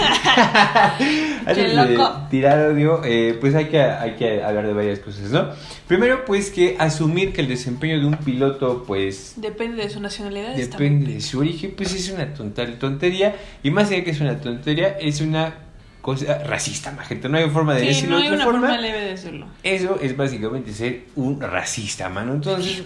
antes 1.47 1.77
de 1.77 1.99
tirar 2.31 2.71
odio, 2.71 3.03
eh, 3.05 3.37
pues 3.41 3.55
hay 3.55 3.67
que, 3.67 3.81
hay 3.81 4.17
que 4.17 4.43
hablar 4.43 4.67
de 4.67 4.73
varias 4.73 4.99
cosas, 5.01 5.31
¿no? 5.31 5.49
Primero, 5.87 6.25
pues 6.25 6.51
que 6.51 6.77
asumir 6.79 7.33
que 7.33 7.41
el 7.41 7.49
desempeño 7.49 7.99
de 7.99 8.07
un 8.07 8.17
piloto, 8.17 8.85
pues... 8.87 9.35
Depende 9.37 9.83
de 9.83 9.91
su 9.91 10.01
nacionalidad. 10.01 10.55
Depende 10.55 11.15
de 11.15 11.21
su 11.21 11.39
origen, 11.41 11.75
pues 11.77 11.95
es 11.95 12.11
una 12.11 12.35
tontería. 12.35 13.37
Y 13.63 13.71
más 13.71 13.91
allá 13.91 14.05
que 14.05 14.11
es 14.11 14.21
una 14.21 14.41
tontería, 14.41 14.97
es 15.01 15.21
una 15.21 15.68
cosa 16.01 16.39
racista, 16.45 16.97
gente. 17.05 17.29
No 17.29 17.39
hay 17.39 17.49
forma 17.51 17.75
de 17.75 17.87
decirlo 17.87 18.19
no 18.19 18.23
hay 18.23 18.29
una 18.31 18.45
forma. 18.45 18.77
leve 18.77 19.01
de 19.01 19.09
decirlo. 19.11 19.47
Eso 19.63 19.99
es 20.01 20.17
básicamente 20.17 20.73
ser 20.73 21.05
un 21.17 21.41
racista, 21.41 22.09
mano. 22.09 22.35
Entonces, 22.35 22.83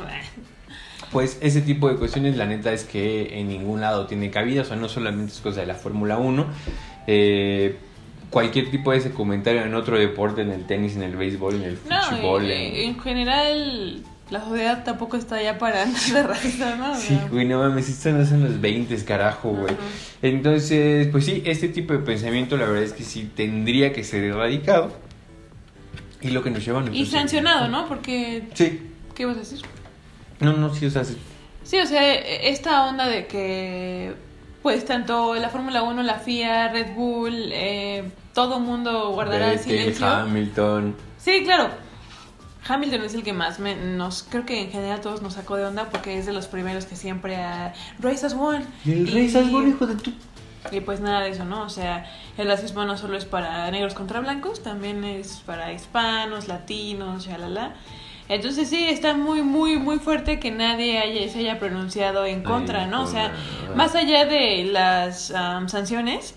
pues 1.12 1.38
ese 1.40 1.62
tipo 1.62 1.88
de 1.88 1.96
cuestiones, 1.96 2.36
la 2.36 2.46
neta 2.46 2.72
es 2.72 2.84
que 2.84 3.38
en 3.38 3.48
ningún 3.48 3.80
lado 3.80 4.06
tiene 4.06 4.30
cabida. 4.30 4.62
O 4.62 4.64
sea, 4.64 4.76
no 4.76 4.88
solamente 4.88 5.32
es 5.32 5.40
cosa 5.40 5.60
de 5.60 5.66
la 5.66 5.74
Fórmula 5.74 6.18
1. 6.18 6.46
Eh, 7.06 7.76
cualquier 8.30 8.70
tipo 8.70 8.92
de 8.92 8.98
ese 8.98 9.10
comentario 9.10 9.62
en 9.62 9.74
otro 9.74 9.98
deporte, 9.98 10.42
en 10.42 10.50
el 10.50 10.66
tenis, 10.66 10.96
en 10.96 11.02
el 11.02 11.16
béisbol, 11.16 11.56
en 11.56 11.62
el 11.62 11.76
fútbol. 11.76 12.50
en 12.50 12.98
general 13.00 14.02
la 14.32 14.42
sociedad 14.42 14.82
tampoco 14.82 15.18
está 15.18 15.42
ya 15.42 15.58
para 15.58 15.84
de 16.12 16.22
racista, 16.22 16.74
¿no? 16.76 16.96
Sí, 16.96 17.18
güey, 17.30 17.46
no 17.46 17.58
mames, 17.58 17.88
esto 17.90 18.10
no 18.10 18.24
son 18.24 18.42
los 18.42 18.60
20, 18.60 19.04
carajo, 19.04 19.50
güey. 19.50 19.76
Entonces, 20.22 21.08
pues 21.08 21.26
sí, 21.26 21.42
este 21.44 21.68
tipo 21.68 21.92
de 21.92 21.98
pensamiento 21.98 22.56
la 22.56 22.64
verdad 22.64 22.82
es 22.82 22.94
que 22.94 23.04
sí 23.04 23.30
tendría 23.36 23.92
que 23.92 24.02
ser 24.02 24.24
erradicado. 24.24 24.90
Y 26.22 26.30
lo 26.30 26.42
que 26.42 26.50
nos 26.50 26.64
lleva 26.64 26.80
a 26.80 26.90
Y 26.90 27.04
sancionado, 27.04 27.68
¿no? 27.68 27.86
Porque... 27.86 28.44
Sí. 28.54 28.80
¿Qué 29.14 29.26
vas 29.26 29.36
a 29.36 29.40
decir? 29.40 29.60
No, 30.40 30.54
no, 30.54 30.74
sí, 30.74 30.86
o 30.86 30.90
sea... 30.90 31.04
Sí, 31.04 31.78
o 31.78 31.86
sea, 31.86 32.14
esta 32.14 32.86
onda 32.86 33.08
de 33.08 33.26
que, 33.26 34.14
pues, 34.62 34.84
tanto 34.86 35.34
la 35.34 35.50
Fórmula 35.50 35.82
1, 35.82 36.02
la 36.02 36.18
FIA, 36.18 36.68
Red 36.68 36.94
Bull, 36.94 37.50
eh, 37.52 38.04
todo 38.32 38.60
mundo 38.60 39.10
guardará 39.10 39.58
silencio. 39.58 40.06
Hamilton. 40.06 40.94
Sí, 41.18 41.42
claro 41.44 41.91
Hamilton 42.72 43.02
es 43.02 43.14
el 43.14 43.22
que 43.22 43.32
más 43.32 43.58
me, 43.58 43.74
nos, 43.74 44.22
creo 44.22 44.46
que 44.46 44.60
en 44.62 44.70
general 44.70 45.00
todos 45.00 45.20
nos 45.20 45.34
sacó 45.34 45.56
de 45.56 45.66
onda 45.66 45.90
porque 45.90 46.18
es 46.18 46.26
de 46.26 46.32
los 46.32 46.46
primeros 46.46 46.86
que 46.86 46.96
siempre 46.96 47.36
a 47.36 47.74
Race 47.98 48.24
as 48.24 48.34
One. 48.34 48.64
El 48.86 49.06
Race 49.08 49.38
as 49.38 49.52
One, 49.52 49.70
hijo 49.70 49.86
de 49.86 49.96
tu... 49.96 50.12
Y 50.70 50.80
pues 50.80 51.00
nada 51.00 51.20
de 51.20 51.30
eso, 51.30 51.44
¿no? 51.44 51.62
O 51.62 51.68
sea, 51.68 52.06
el 52.38 52.46
racismo 52.46 52.84
no 52.84 52.96
solo 52.96 53.16
es 53.16 53.24
para 53.24 53.70
negros 53.70 53.94
contra 53.94 54.20
blancos, 54.20 54.62
también 54.62 55.04
es 55.04 55.42
para 55.44 55.72
hispanos, 55.72 56.48
latinos, 56.48 57.26
la 57.26 57.74
Entonces 58.28 58.68
sí, 58.68 58.88
está 58.88 59.14
muy, 59.14 59.42
muy, 59.42 59.76
muy 59.76 59.98
fuerte 59.98 60.38
que 60.38 60.50
nadie 60.50 60.98
haya, 60.98 61.28
se 61.30 61.40
haya 61.40 61.58
pronunciado 61.58 62.24
en 62.24 62.42
contra, 62.42 62.86
¿no? 62.86 63.02
O 63.02 63.06
sea, 63.06 63.32
más 63.74 63.96
allá 63.96 64.24
de 64.24 64.64
las 64.64 65.34
sanciones, 65.66 66.36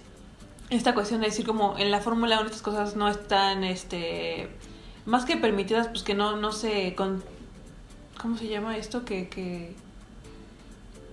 esta 0.69 0.95
cuestión 0.95 1.21
de 1.21 1.27
decir 1.27 1.45
como 1.45 1.77
en 1.77 1.91
la 1.91 2.01
Fórmula 2.01 2.39
1 2.39 2.47
estas 2.47 2.63
cosas 2.63 2.95
no 2.95 3.07
están, 3.07 3.63
este 3.63 4.49
más 5.05 5.25
que 5.25 5.37
permitidas, 5.37 5.87
pues 5.87 6.03
que 6.03 6.13
no, 6.13 6.37
no 6.37 6.51
se... 6.51 6.95
Con, 6.95 7.23
¿Cómo 8.21 8.37
se 8.37 8.47
llama 8.47 8.77
esto? 8.77 9.05
Que, 9.05 9.27
que 9.27 9.73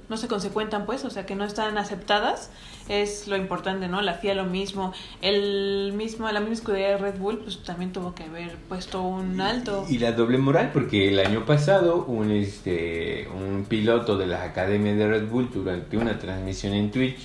no 0.09 0.17
se 0.17 0.29
consecuentan, 0.29 0.87
pues, 0.87 1.05
o 1.05 1.11
sea, 1.11 1.27
que 1.27 1.35
no 1.35 1.45
están 1.45 1.79
aceptadas, 1.79 2.51
es 2.89 3.29
lo 3.29 3.37
importante, 3.37 3.89
¿no? 3.89 4.03
La 4.03 4.15
FIA 4.15 4.35
lo 4.35 4.45
mismo, 4.45 4.93
el 5.23 5.93
mismo, 5.95 6.31
la 6.31 6.41
misma 6.41 6.55
escudería 6.55 6.89
de 6.91 6.99
Red 6.99 7.19
Bull, 7.19 7.39
pues 7.39 7.63
también 7.63 7.93
tuvo 7.93 8.15
que 8.15 8.25
haber 8.25 8.57
puesto 8.69 9.03
un 9.03 9.41
alto. 9.41 9.87
Y 9.89 9.99
la 9.99 10.13
doble 10.13 10.39
moral, 10.39 10.71
porque 10.73 11.09
el 11.09 11.19
año 11.19 11.47
pasado 11.47 12.05
un, 12.05 12.31
este, 12.31 13.27
un 13.29 13.65
piloto 13.65 14.19
de 14.19 14.27
la 14.27 14.45
academia 14.45 14.95
de 14.95 15.09
Red 15.09 15.29
Bull 15.29 15.49
durante 15.53 15.97
una 15.97 16.19
transmisión 16.19 16.75
en 16.75 16.91
Twitch, 16.91 17.19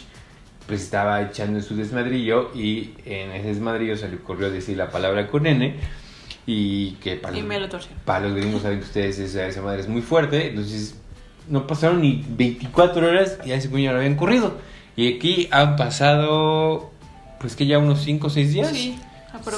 pues 0.65 0.81
estaba 0.81 1.21
echando 1.21 1.61
su 1.61 1.75
desmadrillo 1.75 2.51
y 2.53 2.91
en 3.05 3.31
ese 3.31 3.49
desmadrillo 3.49 3.95
se 3.95 4.09
le 4.09 4.17
ocurrió 4.17 4.49
decir 4.49 4.77
la 4.77 4.89
palabra 4.89 5.27
con 5.27 5.45
N 5.45 5.77
y 6.47 6.91
que 6.93 7.17
para, 7.17 7.37
los, 7.37 7.89
para 8.05 8.27
los 8.27 8.37
gringos 8.37 8.61
saben 8.61 8.79
que 8.79 8.85
ustedes 8.85 9.19
esa, 9.19 9.45
esa 9.45 9.61
madre 9.61 9.81
es 9.81 9.89
muy 9.89 10.01
fuerte, 10.01 10.47
entonces 10.47 10.95
no 11.49 11.67
pasaron 11.67 12.01
ni 12.01 12.25
24 12.27 13.05
horas 13.05 13.37
y 13.45 13.51
a 13.51 13.55
ese 13.55 13.67
puño 13.69 13.91
lo 13.91 13.97
habían 13.97 14.15
corrido. 14.15 14.57
Y 14.95 15.13
aquí 15.15 15.49
han 15.51 15.75
pasado, 15.75 16.91
pues 17.39 17.55
que 17.55 17.67
ya 17.67 17.77
unos 17.79 18.01
5 18.01 18.27
o 18.27 18.29
6 18.29 18.53
días. 18.53 18.69
Sí, 18.69 18.97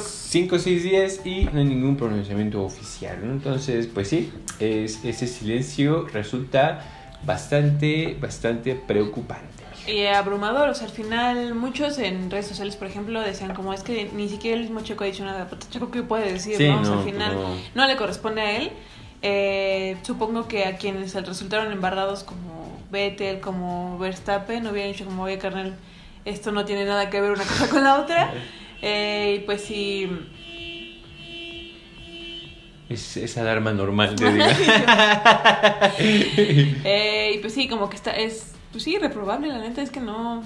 5 0.03 0.55
o 0.55 0.60
6 0.60 0.84
días 0.84 1.22
y 1.24 1.46
no 1.46 1.60
hay 1.60 1.65
ningún 1.65 1.96
pronunciamiento 1.96 2.63
oficial. 2.63 3.19
Entonces, 3.24 3.88
pues 3.88 4.10
sí, 4.10 4.31
es, 4.60 5.05
ese 5.05 5.27
silencio 5.27 6.08
resulta 6.08 6.86
bastante, 7.24 8.17
bastante 8.19 8.75
preocupante 8.75 9.58
y 9.91 10.05
abrumador. 10.05 10.69
O 10.69 10.74
sea, 10.74 10.88
al 10.88 10.93
final, 10.93 11.55
muchos 11.55 11.98
en 11.98 12.29
redes 12.29 12.48
sociales, 12.48 12.75
por 12.75 12.88
ejemplo, 12.88 13.22
decían 13.22 13.53
como 13.53 13.74
es 13.74 13.84
que 13.84 14.10
ni 14.13 14.29
siquiera 14.29 14.58
el 14.58 14.63
mismo 14.63 14.81
Checo 14.81 15.03
ha 15.03 15.08
dicho 15.08 15.25
nada. 15.25 15.48
Pero 15.50 15.62
Checo, 15.69 15.91
¿qué 15.91 16.03
puede 16.03 16.34
decir? 16.34 16.60
¿no? 16.62 16.79
al 16.79 17.03
final 17.03 17.38
no. 17.75 17.88
le 17.88 17.96
corresponde 17.96 18.41
a 18.41 18.58
él. 18.58 18.72
Eh, 19.22 19.98
supongo 20.03 20.48
que 20.48 20.65
a 20.65 20.77
quienes 20.77 21.13
resultaron 21.13 21.72
embarrados 21.72 22.24
como 22.24 22.79
Vettel, 22.91 23.39
como 23.41 23.98
Verstappen, 24.00 24.63
no 24.63 24.72
hubieran 24.72 24.91
dicho 24.93 25.05
como, 25.05 25.24
oye, 25.24 25.38
carnal, 25.38 25.75
esto 26.25 26.51
no 26.51 26.65
tiene 26.65 26.86
nada 26.86 27.10
que 27.10 27.19
ver 27.19 27.31
una 27.31 27.43
cosa 27.43 27.69
con 27.69 27.84
la 27.84 28.00
otra. 28.00 28.34
Eh, 28.81 29.39
y 29.41 29.46
pues 29.46 29.62
sí. 29.65 30.10
Es 32.88 33.17
esa 33.17 33.41
alarma 33.41 33.74
normal, 33.74 34.15
te 34.15 34.25
eh, 36.86 37.34
y 37.36 37.39
pues 37.39 37.53
sí, 37.53 37.67
como 37.67 37.89
que 37.89 37.98
está, 37.98 38.12
es 38.12 38.53
pues 38.71 38.83
sí, 38.83 38.97
reprobable, 38.97 39.47
la 39.47 39.59
neta 39.59 39.81
es 39.81 39.91
que 39.91 39.99
no, 39.99 40.43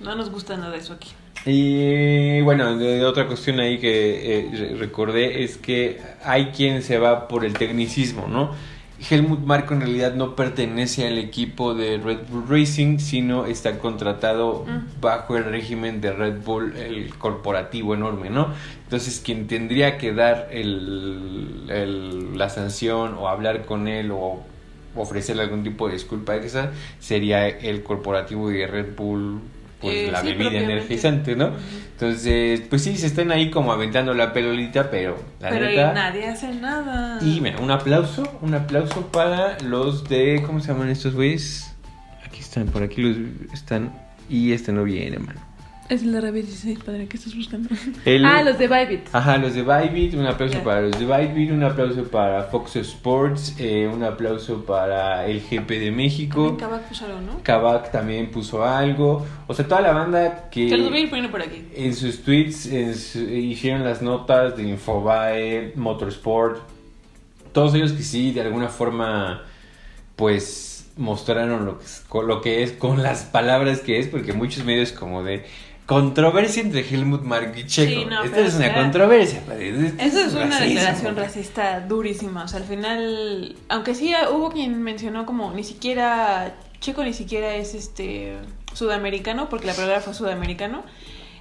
no 0.00 0.14
nos 0.14 0.30
gusta 0.30 0.56
nada 0.56 0.72
de 0.72 0.78
eso 0.78 0.92
aquí. 0.92 1.10
Y 1.44 2.40
bueno, 2.40 2.76
otra 3.06 3.26
cuestión 3.28 3.60
ahí 3.60 3.78
que 3.78 4.38
eh, 4.38 4.76
recordé 4.78 5.44
es 5.44 5.56
que 5.56 6.00
hay 6.24 6.46
quien 6.46 6.82
se 6.82 6.98
va 6.98 7.28
por 7.28 7.44
el 7.44 7.54
tecnicismo, 7.54 8.26
¿no? 8.26 8.50
Helmut 8.98 9.40
Marko 9.40 9.74
en 9.74 9.82
realidad 9.82 10.14
no 10.14 10.34
pertenece 10.34 11.06
al 11.06 11.18
equipo 11.18 11.74
de 11.74 11.98
Red 11.98 12.20
Bull 12.30 12.48
Racing, 12.48 12.98
sino 12.98 13.44
está 13.44 13.78
contratado 13.78 14.64
mm. 14.66 15.00
bajo 15.00 15.36
el 15.36 15.44
régimen 15.44 16.00
de 16.00 16.12
Red 16.12 16.42
Bull, 16.42 16.74
el 16.76 17.14
corporativo 17.16 17.94
enorme, 17.94 18.30
¿no? 18.30 18.48
Entonces 18.84 19.20
quien 19.24 19.46
tendría 19.46 19.98
que 19.98 20.12
dar 20.12 20.48
el, 20.50 21.66
el, 21.68 22.38
la 22.38 22.48
sanción 22.48 23.14
o 23.14 23.28
hablar 23.28 23.66
con 23.66 23.86
él 23.86 24.10
o 24.12 24.42
ofrecerle 25.02 25.42
algún 25.42 25.62
tipo 25.62 25.86
de 25.86 25.94
disculpa 25.94 26.36
esa 26.36 26.70
sería 26.98 27.48
el 27.48 27.82
corporativo 27.82 28.50
de 28.50 28.66
Red 28.66 28.94
Bull 28.96 29.40
pues 29.80 29.94
eh, 29.94 30.10
la 30.10 30.22
bebida 30.22 30.58
energizante, 30.58 31.36
¿no? 31.36 31.52
Entonces, 31.92 32.62
pues 32.68 32.82
sí, 32.82 32.96
se 32.96 33.06
están 33.06 33.30
ahí 33.30 33.50
como 33.50 33.72
aventando 33.72 34.14
la 34.14 34.32
pelolita, 34.32 34.90
pero 34.90 35.16
la 35.40 35.50
pero 35.50 35.92
nadie 35.92 36.26
hace 36.28 36.52
nada. 36.54 37.18
Y 37.22 37.40
mira, 37.40 37.58
un 37.58 37.70
aplauso, 37.70 38.38
un 38.40 38.54
aplauso 38.54 39.06
para 39.08 39.58
los 39.60 40.08
de, 40.08 40.42
¿cómo 40.46 40.60
se 40.60 40.68
llaman 40.68 40.88
estos 40.88 41.14
güeyes? 41.14 41.74
Aquí 42.24 42.40
están, 42.40 42.66
por 42.66 42.82
aquí 42.82 43.02
los 43.02 43.16
están 43.52 43.92
y 44.28 44.52
este 44.52 44.72
no 44.72 44.84
viene, 44.84 45.18
mano. 45.18 45.45
Es 45.88 46.02
el 46.02 46.12
de 46.12 46.20
Rabbit 46.20 46.46
16, 46.46 46.80
padre, 46.80 47.06
¿qué 47.06 47.16
estás 47.16 47.36
buscando? 47.36 47.68
ah, 48.24 48.42
los 48.42 48.58
de 48.58 48.66
Bybit. 48.66 49.08
Ajá, 49.12 49.38
los 49.38 49.54
de 49.54 49.62
Bybit, 49.62 50.14
un 50.14 50.26
aplauso 50.26 50.58
para 50.64 50.80
los 50.80 50.98
de 50.98 51.06
Bybit, 51.06 51.52
un 51.52 51.62
aplauso 51.62 52.02
para 52.04 52.42
Fox 52.44 52.74
Sports, 52.76 53.54
eh, 53.58 53.88
un 53.92 54.02
aplauso 54.02 54.64
para 54.64 55.26
el 55.26 55.40
GP 55.40 55.70
de 55.78 55.92
México. 55.92 56.56
Kavak 56.56 56.88
puso 56.88 57.04
algo, 57.06 57.20
¿no? 57.20 57.40
Kavak 57.42 57.92
también 57.92 58.32
puso 58.32 58.64
algo. 58.64 59.24
O 59.46 59.54
sea, 59.54 59.68
toda 59.68 59.80
la 59.80 59.92
banda 59.92 60.48
que... 60.50 60.68
Se 60.68 60.76
los 60.76 60.88
voy 60.88 60.98
a 60.98 61.00
ir 61.02 61.08
poniendo 61.08 61.30
por 61.30 61.40
aquí. 61.40 61.68
En 61.74 61.94
sus 61.94 62.22
tweets 62.22 62.66
hicieron 62.66 63.84
las 63.84 64.02
notas 64.02 64.56
de 64.56 64.64
Infobae, 64.64 65.72
Motorsport, 65.76 66.62
todos 67.52 67.74
ellos 67.74 67.92
que 67.92 68.02
sí, 68.02 68.32
de 68.32 68.40
alguna 68.40 68.68
forma, 68.68 69.44
pues 70.16 70.76
mostraron 70.96 71.66
lo 71.66 71.78
que, 71.78 71.84
es, 71.84 72.04
lo 72.10 72.40
que 72.40 72.62
es 72.62 72.72
con 72.72 73.02
las 73.02 73.24
palabras 73.24 73.80
que 73.80 73.98
es, 73.98 74.08
porque 74.08 74.32
muchos 74.32 74.64
medios 74.64 74.92
como 74.92 75.22
de 75.22 75.44
Controversia 75.86 76.62
entre 76.62 76.80
Helmut 76.80 77.22
Mark 77.22 77.54
y 77.56 77.64
Checo. 77.64 78.10
Esta 78.24 78.40
es 78.40 78.54
una 78.56 78.74
controversia. 78.74 79.42
Eso 79.98 80.20
es, 80.20 80.34
una 80.34 80.60
declaración 80.60 81.14
racista 81.14 81.80
durísima. 81.80 82.44
O 82.44 82.48
sea, 82.48 82.58
al 82.58 82.66
final, 82.66 83.54
aunque 83.68 83.94
sí 83.94 84.12
hubo 84.32 84.50
quien 84.50 84.82
mencionó 84.82 85.26
como 85.26 85.52
ni 85.52 85.62
siquiera 85.62 86.56
Checo 86.80 87.04
ni 87.04 87.12
siquiera 87.12 87.54
es 87.54 87.74
este 87.74 88.36
sudamericano, 88.72 89.48
porque 89.48 89.66
la 89.66 89.74
palabra 89.74 90.00
fue 90.00 90.12
sudamericano. 90.12 90.84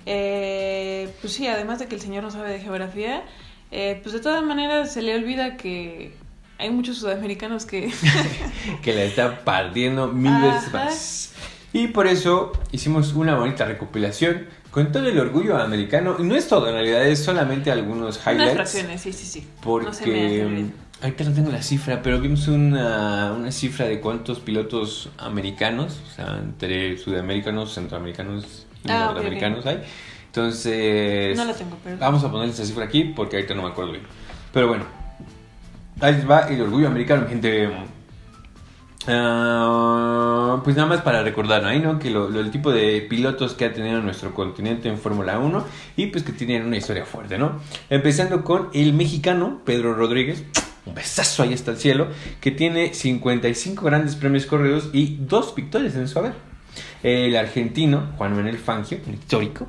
Eh, 0.06 1.10
pues 1.22 1.34
sí, 1.34 1.48
además 1.48 1.80
de 1.80 1.88
que 1.88 1.96
el 1.96 2.02
señor 2.02 2.24
no 2.24 2.32
sabe 2.32 2.52
de 2.52 2.60
geografía, 2.60 3.24
Eh, 3.72 4.00
pues 4.04 4.14
de 4.14 4.22
todas 4.22 4.44
maneras 4.44 4.94
se 4.94 5.02
le 5.02 5.16
olvida 5.16 5.58
que 5.58 6.14
hay 6.60 6.70
muchos 6.70 7.00
sudamericanos 7.00 7.66
que... 7.66 7.92
que 8.84 8.94
la 8.94 9.04
están 9.04 9.40
partiendo 9.44 10.08
mil 10.08 10.32
veces 10.40 10.72
más. 10.72 11.35
Y 11.78 11.88
por 11.90 12.08
eso 12.08 12.54
hicimos 12.72 13.14
una 13.16 13.36
bonita 13.36 13.66
recopilación 13.66 14.46
con 14.72 14.94
todo 14.94 15.06
el 15.08 15.20
orgullo 15.20 15.58
americano. 15.58 16.16
Y 16.18 16.24
no 16.24 16.34
es 16.36 16.48
todo, 16.48 16.70
en 16.70 16.74
realidad 16.76 17.06
es 17.06 17.22
solamente 17.22 17.70
algunos 17.70 18.16
Unas 18.16 18.28
highlights. 18.28 18.54
fracciones, 18.54 19.02
sí, 19.02 19.12
sí, 19.12 19.26
sí. 19.26 19.40
No 19.42 19.46
se 19.46 19.50
me 19.50 19.62
Porque 19.62 19.88
hace 19.90 20.46
olvidar. 20.46 20.70
ahorita 21.02 21.24
no 21.26 21.34
tengo 21.34 21.52
la 21.52 21.62
cifra, 21.62 22.02
pero 22.02 22.22
vimos 22.22 22.48
una, 22.48 23.34
una 23.34 23.52
cifra 23.52 23.88
de 23.88 24.00
cuántos 24.00 24.40
pilotos 24.40 25.10
americanos, 25.18 26.00
o 26.08 26.16
sea, 26.16 26.38
entre 26.42 26.98
sudamericanos, 26.98 27.74
centroamericanos 27.74 28.66
y 28.86 28.90
Ah, 28.90 29.08
norteamericanos 29.08 29.66
hay. 29.66 29.82
Entonces, 30.28 31.36
No 31.36 31.44
la 31.44 31.54
tengo, 31.54 31.78
pero... 31.84 31.98
vamos 31.98 32.24
a 32.24 32.32
poner 32.32 32.50
esa 32.50 32.64
cifra 32.66 32.86
aquí 32.86 33.04
porque 33.16 33.36
ahorita 33.36 33.54
no 33.54 33.64
me 33.64 33.70
acuerdo 33.70 33.92
bien. 33.92 34.04
Pero 34.54 34.70
bueno, 34.70 34.86
ahí 36.00 36.24
va 36.30 36.42
el 36.48 36.62
orgullo 36.62 36.88
americano, 36.88 37.28
gente. 37.28 37.70
Ah, 39.08 40.62
pues 40.64 40.76
nada 40.76 40.88
más 40.88 41.02
para 41.02 41.24
recordar, 41.24 41.62
¿no? 41.62 41.70
Ahí, 41.70 41.80
¿no? 41.80 42.00
Que 42.00 42.10
lo, 42.10 42.30
lo- 42.30 42.40
el 42.40 42.52
tipo 42.52 42.72
de 42.72 43.02
pilotos 43.02 43.54
que 43.54 43.66
ha 43.66 43.74
tenido 43.74 44.02
nuestro 44.02 44.34
continente 44.34 44.90
en 44.90 44.98
Fórmula 44.98 45.40
1 45.40 45.66
y 45.98 46.08
pues 46.08 46.24
que 46.24 46.32
tienen 46.32 46.66
una 46.66 46.78
historia 46.78 47.06
fuerte, 47.06 47.38
¿no? 47.38 47.60
Empezando 47.90 48.44
con 48.44 48.70
el 48.74 48.94
mexicano 48.94 49.62
Pedro 49.66 49.94
Rodríguez, 49.94 50.44
un 50.86 50.94
besazo 50.96 51.44
ahí 51.44 51.54
hasta 51.54 51.72
el 51.72 51.78
cielo, 51.78 52.08
que 52.42 52.52
tiene 52.52 52.94
55 52.94 53.86
grandes 53.86 54.16
premios 54.16 54.46
corridos 54.46 54.90
y 54.94 55.18
dos 55.20 55.54
victorias 55.56 55.96
en 55.96 56.08
su 56.08 56.20
haber. 56.20 56.34
El 57.04 57.36
argentino 57.36 58.12
Juan 58.18 58.36
Manuel 58.36 58.58
Fangio, 58.58 58.98
un 59.08 59.14
histórico, 59.14 59.68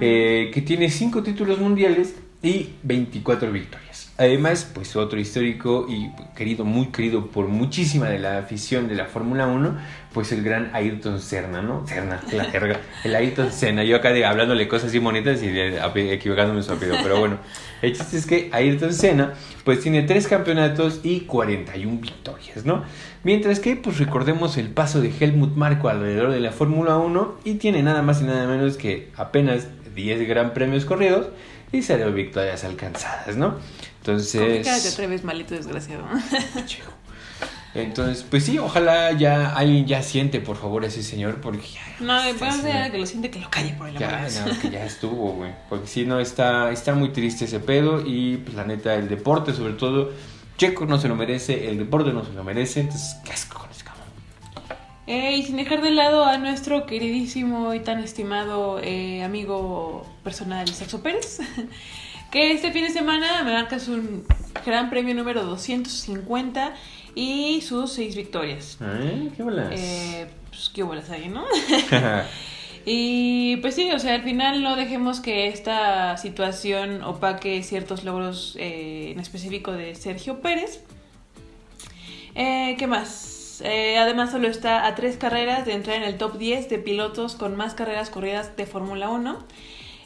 eh, 0.00 0.50
que 0.52 0.62
tiene 0.62 0.90
5 0.90 1.22
títulos 1.22 1.58
mundiales 1.58 2.14
y 2.42 2.70
24 2.82 3.50
victorias. 3.52 3.87
Además, 4.20 4.68
pues 4.74 4.96
otro 4.96 5.20
histórico 5.20 5.86
y 5.88 6.10
querido, 6.34 6.64
muy 6.64 6.86
querido 6.88 7.26
por 7.28 7.46
muchísima 7.46 8.08
de 8.08 8.18
la 8.18 8.38
afición 8.38 8.88
de 8.88 8.96
la 8.96 9.04
Fórmula 9.04 9.46
1, 9.46 9.76
pues 10.12 10.32
el 10.32 10.42
gran 10.42 10.70
Ayrton 10.74 11.20
Senna, 11.20 11.62
¿no? 11.62 11.86
Senna, 11.86 12.20
la 12.32 12.48
verga. 12.48 12.80
El 13.04 13.14
Ayrton 13.14 13.52
Senna. 13.52 13.84
Yo 13.84 13.94
acá 13.94 14.10
de- 14.12 14.24
hablándole 14.24 14.66
cosas 14.66 14.88
así 14.88 14.98
bonitas 14.98 15.40
y 15.40 15.48
equivocándome 16.10 16.64
su 16.64 16.72
apellido. 16.72 16.96
Pero 17.00 17.20
bueno, 17.20 17.38
el 17.80 17.96
chiste 17.96 18.16
es 18.16 18.26
que 18.26 18.48
Ayrton 18.50 18.92
Senna, 18.92 19.34
pues 19.62 19.80
tiene 19.82 20.02
3 20.02 20.26
campeonatos 20.26 20.98
y 21.04 21.20
41 21.20 22.00
victorias, 22.00 22.64
¿no? 22.64 22.82
Mientras 23.22 23.60
que, 23.60 23.76
pues 23.76 23.98
recordemos 23.98 24.56
el 24.58 24.70
paso 24.70 25.00
de 25.00 25.12
Helmut 25.16 25.54
Marko 25.54 25.88
alrededor 25.90 26.32
de 26.32 26.40
la 26.40 26.50
Fórmula 26.50 26.96
1 26.96 27.36
y 27.44 27.54
tiene 27.54 27.84
nada 27.84 28.02
más 28.02 28.20
y 28.20 28.24
nada 28.24 28.48
menos 28.48 28.76
que 28.78 29.10
apenas 29.16 29.68
10 29.94 30.26
gran 30.26 30.54
premios 30.54 30.84
corridos 30.84 31.28
y 31.70 31.82
0 31.82 32.10
victorias 32.12 32.64
alcanzadas, 32.64 33.36
¿no? 33.36 33.54
¿Con 34.04 34.16
qué 34.16 34.22
cara 34.32 34.46
te 34.46 34.56
Entonces, 34.58 34.92
atreves, 34.94 35.24
malito 35.24 35.54
desgraciado? 35.54 36.04
entonces, 37.74 38.24
pues 38.28 38.44
sí, 38.44 38.58
ojalá 38.58 39.12
ya 39.12 39.54
alguien 39.54 39.86
ya 39.86 40.02
siente, 40.02 40.40
por 40.40 40.56
favor, 40.56 40.84
a 40.84 40.86
ese 40.86 41.02
señor, 41.02 41.40
porque 41.40 41.66
ya, 41.68 41.80
No, 42.00 42.14
vamos 42.40 42.56
señor- 42.62 42.82
a 42.82 42.90
que 42.90 42.98
lo 42.98 43.06
siente 43.06 43.30
que 43.30 43.38
lo 43.40 43.50
calle 43.50 43.74
por 43.74 43.88
el 43.88 43.96
amor 43.96 44.22
de 44.22 44.30
ya, 44.30 44.46
no, 44.46 44.58
que 44.58 44.70
ya 44.70 44.84
estuvo, 44.84 45.32
güey. 45.34 45.52
Porque 45.68 45.86
si 45.86 46.04
no, 46.06 46.18
está, 46.18 46.70
está 46.72 46.94
muy 46.94 47.10
triste 47.10 47.44
ese 47.44 47.60
pedo. 47.60 48.02
Y 48.04 48.38
pues 48.38 48.54
la 48.56 48.64
neta, 48.64 48.94
el 48.94 49.08
deporte, 49.08 49.52
sobre 49.52 49.74
todo, 49.74 50.12
Checo 50.56 50.86
no 50.86 50.98
se 50.98 51.08
lo 51.08 51.14
merece, 51.14 51.68
el 51.68 51.78
deporte 51.78 52.12
no 52.12 52.24
se 52.24 52.32
lo 52.32 52.42
merece. 52.42 52.80
Entonces, 52.80 53.16
qué 53.24 53.32
asco 53.32 53.58
con 53.60 53.70
ese 53.70 53.84
cabrón. 53.84 54.06
Eh, 55.06 55.36
y 55.36 55.42
sin 55.42 55.56
dejar 55.56 55.82
de 55.82 55.90
lado 55.90 56.24
a 56.24 56.36
nuestro 56.38 56.84
queridísimo 56.86 57.74
y 57.74 57.80
tan 57.80 57.98
estimado 58.00 58.80
eh, 58.82 59.22
amigo 59.22 60.04
personal 60.24 60.66
Saxo 60.68 61.02
Pérez, 61.02 61.38
que 62.30 62.52
este 62.52 62.72
fin 62.72 62.84
de 62.84 62.90
semana 62.90 63.42
me 63.42 63.52
marca 63.52 63.78
su 63.78 64.24
gran 64.64 64.90
premio 64.90 65.14
número 65.14 65.44
250 65.44 66.74
y 67.14 67.60
sus 67.62 67.92
seis 67.92 68.16
victorias. 68.16 68.78
¿Eh? 68.80 69.30
¿Qué 69.36 69.42
bolas? 69.42 69.72
Eh, 69.72 70.26
pues 70.50 70.70
qué 70.70 70.82
bolas 70.82 71.10
hay, 71.10 71.28
¿no? 71.28 71.44
Y 72.90 73.56
pues 73.58 73.74
sí, 73.74 73.90
o 73.92 73.98
sea, 73.98 74.14
al 74.14 74.22
final 74.22 74.62
no 74.62 74.74
dejemos 74.74 75.20
que 75.20 75.48
esta 75.48 76.16
situación 76.16 77.02
opaque 77.02 77.62
ciertos 77.62 78.02
logros 78.02 78.56
eh, 78.58 79.10
en 79.12 79.20
específico 79.20 79.72
de 79.72 79.94
Sergio 79.94 80.40
Pérez. 80.40 80.82
Eh, 82.34 82.76
¿Qué 82.78 82.86
más? 82.86 83.60
Eh, 83.62 83.98
además 83.98 84.30
solo 84.30 84.48
está 84.48 84.86
a 84.86 84.94
tres 84.94 85.18
carreras 85.18 85.66
de 85.66 85.74
entrar 85.74 85.96
en 85.96 86.04
el 86.04 86.16
top 86.16 86.38
10 86.38 86.70
de 86.70 86.78
pilotos 86.78 87.34
con 87.36 87.56
más 87.56 87.74
carreras 87.74 88.08
corridas 88.08 88.56
de 88.56 88.64
Fórmula 88.64 89.10
1. 89.10 89.38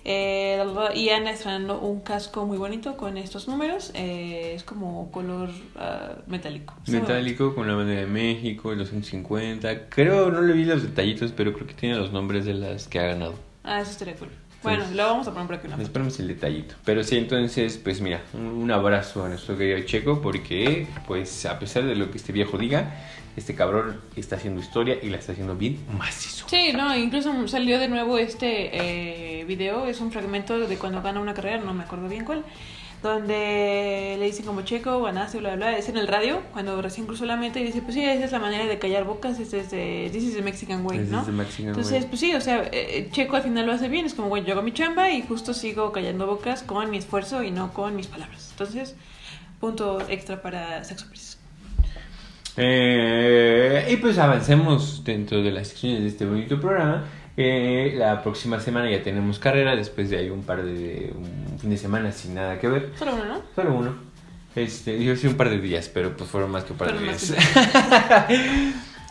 Eh, 0.04 0.64
y 0.94 1.10
anda 1.10 1.30
estrenando 1.30 1.80
un 1.80 2.00
casco 2.00 2.44
muy 2.44 2.58
bonito 2.58 2.96
con 2.96 3.16
estos 3.16 3.48
números. 3.48 3.92
Eh, 3.94 4.54
es 4.54 4.64
como 4.64 5.10
color 5.10 5.50
ah, 5.76 6.16
metálico. 6.26 6.74
Está. 6.84 7.00
Metálico 7.00 7.54
con 7.54 7.68
la 7.68 7.74
bandera 7.74 8.00
de 8.00 8.06
México, 8.06 8.72
el 8.72 8.78
250. 8.78 9.88
Creo, 9.88 10.30
no 10.30 10.42
le 10.42 10.52
vi 10.52 10.64
los 10.64 10.82
detallitos, 10.82 11.32
pero 11.32 11.52
creo 11.52 11.66
que 11.66 11.74
tiene 11.74 11.96
los 11.96 12.12
nombres 12.12 12.44
de 12.44 12.54
las 12.54 12.88
que 12.88 12.98
ha 12.98 13.06
ganado. 13.06 13.34
Ah, 13.64 13.80
eso 13.80 13.92
estaría 13.92 14.14
cool. 14.16 14.28
Bueno, 14.62 14.84
lo 14.94 15.04
vamos 15.04 15.26
a 15.26 15.32
poner 15.32 15.46
por 15.46 15.56
aquí 15.56 15.66
una 15.66 15.76
foto. 15.76 15.86
Esperemos 15.86 16.20
el 16.20 16.28
detallito. 16.28 16.74
Pero 16.84 17.02
sí, 17.02 17.16
entonces, 17.16 17.78
pues 17.78 18.00
mira, 18.00 18.22
un, 18.32 18.46
un 18.46 18.70
abrazo 18.70 19.24
a 19.24 19.28
nuestro 19.28 19.56
querido 19.56 19.80
Checo, 19.86 20.20
porque, 20.20 20.86
pues, 21.06 21.46
a 21.46 21.58
pesar 21.58 21.84
de 21.84 21.96
lo 21.96 22.10
que 22.10 22.18
este 22.18 22.32
viejo 22.32 22.58
diga, 22.58 22.94
este 23.36 23.54
cabrón 23.54 24.00
está 24.16 24.36
haciendo 24.36 24.60
historia 24.60 24.98
y 25.02 25.08
la 25.08 25.16
está 25.16 25.32
haciendo 25.32 25.56
bien 25.56 25.78
macizo. 25.96 26.46
Sí, 26.48 26.72
no, 26.74 26.96
incluso 26.96 27.48
salió 27.48 27.78
de 27.78 27.88
nuevo 27.88 28.18
este 28.18 29.40
eh, 29.40 29.44
video, 29.44 29.86
es 29.86 30.00
un 30.00 30.12
fragmento 30.12 30.58
de 30.58 30.76
cuando 30.76 31.00
gana 31.02 31.20
una 31.20 31.34
carrera, 31.34 31.58
no 31.58 31.72
me 31.72 31.84
acuerdo 31.84 32.08
bien 32.08 32.24
cuál, 32.24 32.44
donde 33.02 34.16
le 34.18 34.24
dicen 34.24 34.44
como 34.46 34.62
checo, 34.62 35.02
ganaste, 35.02 35.38
bla, 35.38 35.56
bla, 35.56 35.70
bla, 35.70 35.78
es 35.78 35.88
en 35.88 35.96
el 35.96 36.06
radio, 36.06 36.40
cuando 36.52 36.80
recién 36.80 37.06
cruzó 37.06 37.24
la 37.24 37.36
meta 37.36 37.58
y 37.58 37.64
dice, 37.64 37.82
pues 37.82 37.94
sí, 37.94 38.04
esa 38.04 38.24
es 38.24 38.32
la 38.32 38.38
manera 38.38 38.66
de 38.66 38.78
callar 38.78 39.04
bocas, 39.04 39.40
es 39.40 39.50
de, 39.50 40.08
this 40.12 40.22
is 40.22 40.34
the 40.34 40.42
Mexican 40.42 40.86
way, 40.86 41.00
This 41.00 41.08
¿no? 41.08 41.20
is 41.20 41.26
the 41.26 41.32
Mexican 41.32 41.68
Entonces, 41.68 42.00
way. 42.00 42.06
pues 42.08 42.20
sí, 42.20 42.34
o 42.34 42.40
sea, 42.40 42.62
eh, 42.72 43.08
Checo 43.10 43.36
al 43.36 43.42
final 43.42 43.66
lo 43.66 43.72
hace 43.72 43.88
bien, 43.88 44.06
es 44.06 44.14
como, 44.14 44.28
güey, 44.28 44.44
yo 44.44 44.52
hago 44.52 44.62
mi 44.62 44.72
chamba 44.72 45.10
y 45.10 45.22
justo 45.22 45.52
sigo 45.52 45.90
callando 45.90 46.26
bocas 46.26 46.62
con 46.62 46.90
mi 46.90 46.98
esfuerzo 46.98 47.42
y 47.42 47.50
no 47.50 47.72
con 47.74 47.96
mis 47.96 48.06
palabras. 48.06 48.48
Entonces, 48.52 48.94
punto 49.58 50.00
extra 50.08 50.40
para 50.40 50.84
Sexo. 50.84 51.06
Eh, 52.56 53.88
y 53.90 53.96
pues 53.96 54.18
avancemos 54.18 55.02
dentro 55.04 55.42
de 55.42 55.50
las 55.50 55.68
secciones 55.68 56.02
de 56.02 56.08
este 56.08 56.26
bonito 56.26 56.60
programa. 56.60 57.04
Eh, 57.36 57.94
la 57.96 58.22
próxima 58.22 58.60
semana 58.60 58.90
ya 58.90 59.02
tenemos 59.02 59.38
carrera, 59.38 59.74
después 59.74 60.10
de 60.10 60.18
ahí 60.18 60.30
un 60.30 60.42
par 60.42 60.62
de 60.62 61.14
un 61.16 61.58
fin 61.58 61.70
de 61.70 61.76
semana 61.78 62.12
sin 62.12 62.34
nada 62.34 62.58
que 62.58 62.68
ver. 62.68 62.90
Solo 62.98 63.14
uno, 63.14 63.24
¿no? 63.24 63.42
Solo 63.54 63.74
uno. 63.74 63.94
Este, 64.54 65.02
yo 65.02 65.16
sí 65.16 65.26
un 65.26 65.36
par 65.36 65.48
de 65.48 65.58
días, 65.58 65.88
pero 65.88 66.14
pues 66.14 66.28
fueron 66.28 66.50
más 66.50 66.64
que 66.64 66.72
un 66.72 66.78
par 66.78 66.92
de 66.92 67.04
días. 67.04 67.34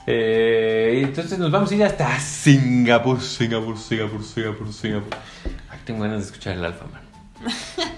Eh, 0.08 1.02
entonces 1.04 1.38
nos 1.38 1.52
vamos 1.52 1.72
a 1.72 1.76
ir 1.76 1.84
hasta 1.84 2.20
Singapur, 2.20 3.22
Singapur, 3.22 3.78
Singapur, 3.78 4.24
Singapur, 4.24 4.74
Singapur. 4.74 5.18
Ay, 5.70 5.80
tengo 5.86 6.02
ganas 6.02 6.22
de 6.22 6.26
escuchar 6.26 6.58
el 6.58 6.66
alfa, 6.66 6.86
mano. 6.86 7.06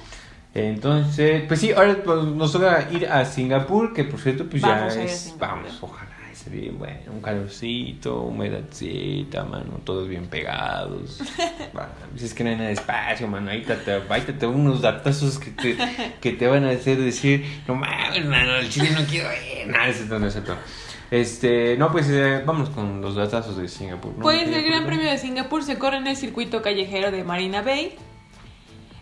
Entonces, 0.53 1.43
pues 1.47 1.62
sí, 1.62 1.71
ahora 1.71 1.97
nos 2.05 2.51
toca 2.51 2.89
ir 2.91 3.07
a 3.07 3.25
Singapur, 3.25 3.93
que 3.93 4.03
por 4.03 4.19
cierto, 4.19 4.45
pues 4.47 4.62
Vamos 4.62 4.95
ya 4.95 5.03
es. 5.03 5.33
Vamos, 5.39 5.77
ojalá, 5.81 6.12
bueno, 6.49 7.12
un 7.13 7.21
calorcito, 7.21 8.21
humedadcita, 8.21 9.43
mano, 9.43 9.79
todos 9.84 10.08
bien 10.08 10.27
pegados. 10.27 11.19
Va, 11.77 11.89
pues 12.12 12.23
es 12.23 12.34
que 12.34 12.43
no 12.43 12.49
hay 12.49 12.56
nada 12.56 12.67
de 12.67 12.73
espacio, 12.73 13.27
mano. 13.27 13.49
Ahí 13.51 13.62
te, 13.62 14.45
unos 14.45 14.82
datazos 14.82 15.39
que 15.39 15.51
te, 15.51 15.77
que 16.21 16.32
te 16.34 16.47
van 16.47 16.65
a 16.65 16.71
hacer 16.71 16.97
decir, 16.97 17.45
no 17.67 17.75
mames, 17.75 18.25
mano, 18.25 18.56
el 18.58 18.69
chile 18.69 18.89
no 18.91 19.06
quiero 19.06 19.29
ir. 19.32 19.67
Nada, 19.67 19.88
es 19.88 20.08
no 20.08 20.25
es 20.25 20.34
cierto. 20.34 20.56
Este, 21.12 21.77
no, 21.77 21.91
pues 21.91 22.10
eh, 22.10 22.41
vámonos 22.45 22.69
con 22.71 22.99
los 23.01 23.15
datazos 23.15 23.56
de 23.58 23.67
Singapur. 23.67 24.13
¿no? 24.15 24.23
Pues 24.23 24.41
el 24.43 24.49
¿Qué- 24.49 24.62
Gran 24.63 24.86
Premio 24.86 25.10
de 25.10 25.17
Singapur 25.17 25.63
se 25.63 25.77
corre 25.77 25.97
en 25.97 26.08
el 26.08 26.15
circuito 26.15 26.62
callejero 26.62 27.12
de 27.12 27.23
Marina 27.23 27.62
Bay. 27.62 27.95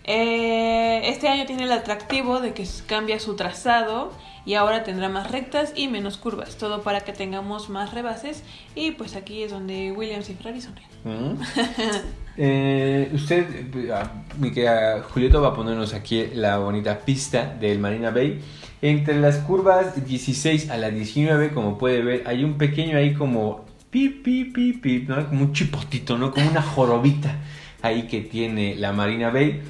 Eh, 0.03 1.01
este 1.05 1.27
año 1.29 1.45
tiene 1.45 1.63
el 1.63 1.71
atractivo 1.71 2.39
de 2.41 2.53
que 2.53 2.65
cambia 2.87 3.19
su 3.19 3.35
trazado 3.35 4.11
y 4.45 4.55
ahora 4.55 4.83
tendrá 4.83 5.09
más 5.09 5.31
rectas 5.31 5.73
y 5.75 5.87
menos 5.87 6.17
curvas, 6.17 6.57
todo 6.57 6.81
para 6.81 7.01
que 7.01 7.13
tengamos 7.13 7.69
más 7.69 7.93
rebases 7.93 8.43
y 8.75 8.91
pues 8.91 9.15
aquí 9.15 9.43
es 9.43 9.51
donde 9.51 9.91
Williams 9.91 10.29
y 10.29 10.33
Ferrari 10.33 10.61
son. 10.61 10.75
¿Mm? 11.03 11.41
Eh, 12.37 13.11
usted, 13.13 13.45
ah, 13.93 14.23
mi 14.39 14.51
querida 14.51 15.03
Julieta, 15.03 15.39
va 15.39 15.49
a 15.49 15.53
ponernos 15.53 15.93
aquí 15.93 16.27
la 16.33 16.59
bonita 16.59 16.99
pista 16.99 17.53
del 17.59 17.77
Marina 17.77 18.09
Bay. 18.09 18.39
Entre 18.81 19.19
las 19.19 19.39
curvas 19.39 20.03
16 20.07 20.69
a 20.69 20.77
la 20.77 20.89
19, 20.89 21.49
como 21.49 21.77
puede 21.77 22.01
ver, 22.01 22.23
hay 22.25 22.45
un 22.45 22.57
pequeño 22.57 22.97
ahí 22.97 23.13
como 23.13 23.65
pip, 23.91 24.23
pip, 24.23 24.55
pip, 24.55 24.81
pip, 24.81 25.09
¿no? 25.09 25.27
Como 25.27 25.43
un 25.43 25.53
chipotito, 25.53 26.17
¿no? 26.17 26.31
Como 26.31 26.49
una 26.49 26.61
jorobita 26.61 27.35
ahí 27.81 28.07
que 28.07 28.21
tiene 28.21 28.75
la 28.75 28.93
Marina 28.93 29.29
Bay. 29.29 29.61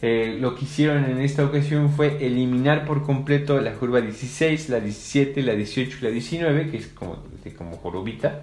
Eh, 0.00 0.36
lo 0.40 0.54
que 0.54 0.64
hicieron 0.64 1.04
en 1.06 1.20
esta 1.20 1.44
ocasión 1.44 1.90
fue 1.90 2.24
eliminar 2.24 2.84
por 2.84 3.02
completo 3.02 3.60
la 3.60 3.72
curva 3.74 4.00
16, 4.00 4.68
la 4.68 4.78
17, 4.78 5.42
la 5.42 5.54
18 5.54 5.98
y 6.00 6.04
la 6.04 6.10
19, 6.10 6.70
que 6.70 6.76
es 6.76 6.86
como, 6.86 7.24
como 7.56 7.76
jorobita, 7.78 8.42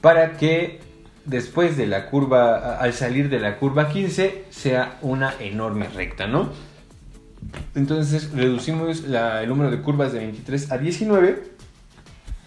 para 0.00 0.38
que 0.38 0.80
después 1.26 1.76
de 1.76 1.86
la 1.86 2.06
curva, 2.06 2.78
al 2.78 2.94
salir 2.94 3.28
de 3.28 3.38
la 3.38 3.58
curva 3.58 3.90
15, 3.90 4.44
sea 4.48 4.98
una 5.02 5.34
enorme 5.40 5.88
recta, 5.88 6.26
¿no? 6.26 6.50
Entonces 7.74 8.32
reducimos 8.32 9.04
el 9.04 9.48
número 9.48 9.70
de 9.70 9.80
curvas 9.82 10.12
de 10.12 10.20
23 10.20 10.72
a 10.72 10.78
19 10.78 11.51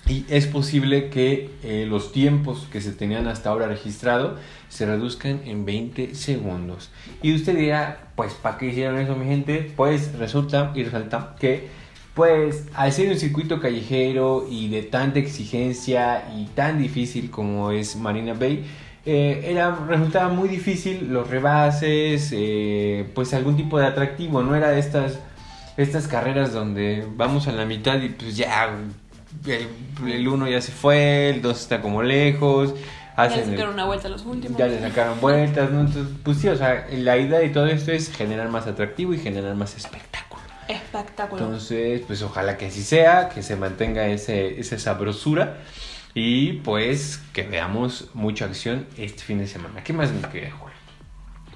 y 0.08 0.26
es 0.30 0.46
posible 0.46 1.10
que 1.10 1.50
eh, 1.64 1.86
los 1.88 2.12
tiempos 2.12 2.68
que 2.72 2.80
se 2.82 2.92
tenían 2.92 3.28
hasta 3.28 3.50
ahora 3.50 3.68
registrado 3.68 4.38
se 4.70 4.86
reduzcan 4.86 5.42
en 5.46 5.66
20 5.66 6.14
segundos. 6.14 6.92
Y 7.22 7.34
usted 7.34 7.58
dirá, 7.58 8.10
pues 8.16 8.34
¿para 8.34 8.58
qué 8.58 8.68
hicieron 8.68 9.00
eso 9.00 9.16
mi 9.16 9.26
gente? 9.26 9.72
Pues 9.76 10.14
resulta 10.18 10.72
y 10.76 10.84
resalta 10.84 11.36
que 11.40 11.68
pues 12.14 12.68
al 12.74 12.92
ser 12.94 13.12
un 13.12 13.18
circuito 13.18 13.60
callejero 13.60 14.48
y 14.50 14.70
de 14.70 14.84
tanta 14.84 15.20
exigencia 15.20 16.24
y 16.38 16.46
tan 16.46 16.80
difícil 16.80 17.30
como 17.30 17.72
es 17.72 17.98
Marina 17.98 18.34
Bay, 18.34 18.64
eh, 19.06 19.44
era, 19.48 19.76
resultaba 19.88 20.30
muy 20.30 20.48
difícil 20.48 21.10
los 21.12 21.30
rebases, 21.30 22.32
eh, 22.32 23.10
pues 23.14 23.34
algún 23.34 23.58
tipo 23.58 23.78
de 23.78 23.86
atractivo, 23.86 24.42
no 24.44 24.56
era 24.56 24.70
de 24.70 24.80
estas, 24.80 25.20
estas 25.78 26.08
carreras 26.08 26.54
donde 26.54 27.06
vamos 27.16 27.48
a 27.48 27.52
la 27.52 27.66
mitad 27.66 28.02
y 28.02 28.10
pues 28.10 28.38
ya 28.38 28.70
el, 29.48 29.68
el 30.12 30.28
uno 30.28 30.48
ya 30.48 30.62
se 30.62 30.72
fue, 30.72 31.30
el 31.30 31.42
dos 31.42 31.62
está 31.62 31.82
como 31.82 32.04
lejos, 32.04 32.74
Ya 32.76 33.24
le 33.28 33.34
hacen 33.36 33.40
el- 33.42 33.50
sacaron 33.52 33.74
una 33.76 33.86
vuelta 33.86 34.08
a 34.08 34.12
los 34.12 34.26
últimos. 34.26 34.58
ya 34.58 34.68
le 34.68 34.80
sacaron 34.80 35.20
vueltas, 35.22 35.72
¿no? 35.72 35.82
Entonces, 35.82 36.14
pues 36.24 36.38
sí, 36.40 36.48
o 36.50 36.56
sea, 36.56 36.88
la 36.92 37.18
idea 37.18 37.40
de 37.40 37.50
todo 37.50 37.68
esto 37.68 37.92
es 37.92 38.12
generar 38.12 38.50
más 38.50 38.68
atractivo 38.68 39.14
y 39.14 39.20
generar 39.20 39.56
más 39.56 39.76
espectáculo. 39.78 40.42
Espectacular. 40.68 41.44
Entonces, 41.46 42.02
pues 42.08 42.22
ojalá 42.24 42.58
que 42.58 42.66
así 42.68 42.82
sea, 42.84 43.30
que 43.30 43.44
se 43.44 43.56
mantenga 43.56 44.08
ese, 44.08 44.60
esa 44.60 44.80
sabrosura 44.80 45.58
y 46.16 46.54
pues 46.54 47.22
que 47.34 47.44
veamos 47.44 48.10
mucha 48.14 48.46
acción 48.46 48.88
este 48.98 49.22
fin 49.22 49.38
de 49.38 49.48
semana. 49.48 49.84
¿Qué 49.84 49.94
más 49.94 50.12
me 50.12 50.28
queda, 50.30 50.50
Juan? 50.52 50.74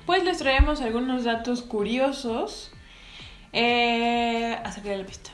Pues 0.06 0.24
les 0.24 0.38
traemos 0.38 0.82
algunos 0.82 1.24
datos 1.24 1.62
curiosos 1.63 2.72
eh, 3.54 4.58
acerca 4.63 4.89
de 4.89 4.98
la 4.98 5.06
pista. 5.06 5.32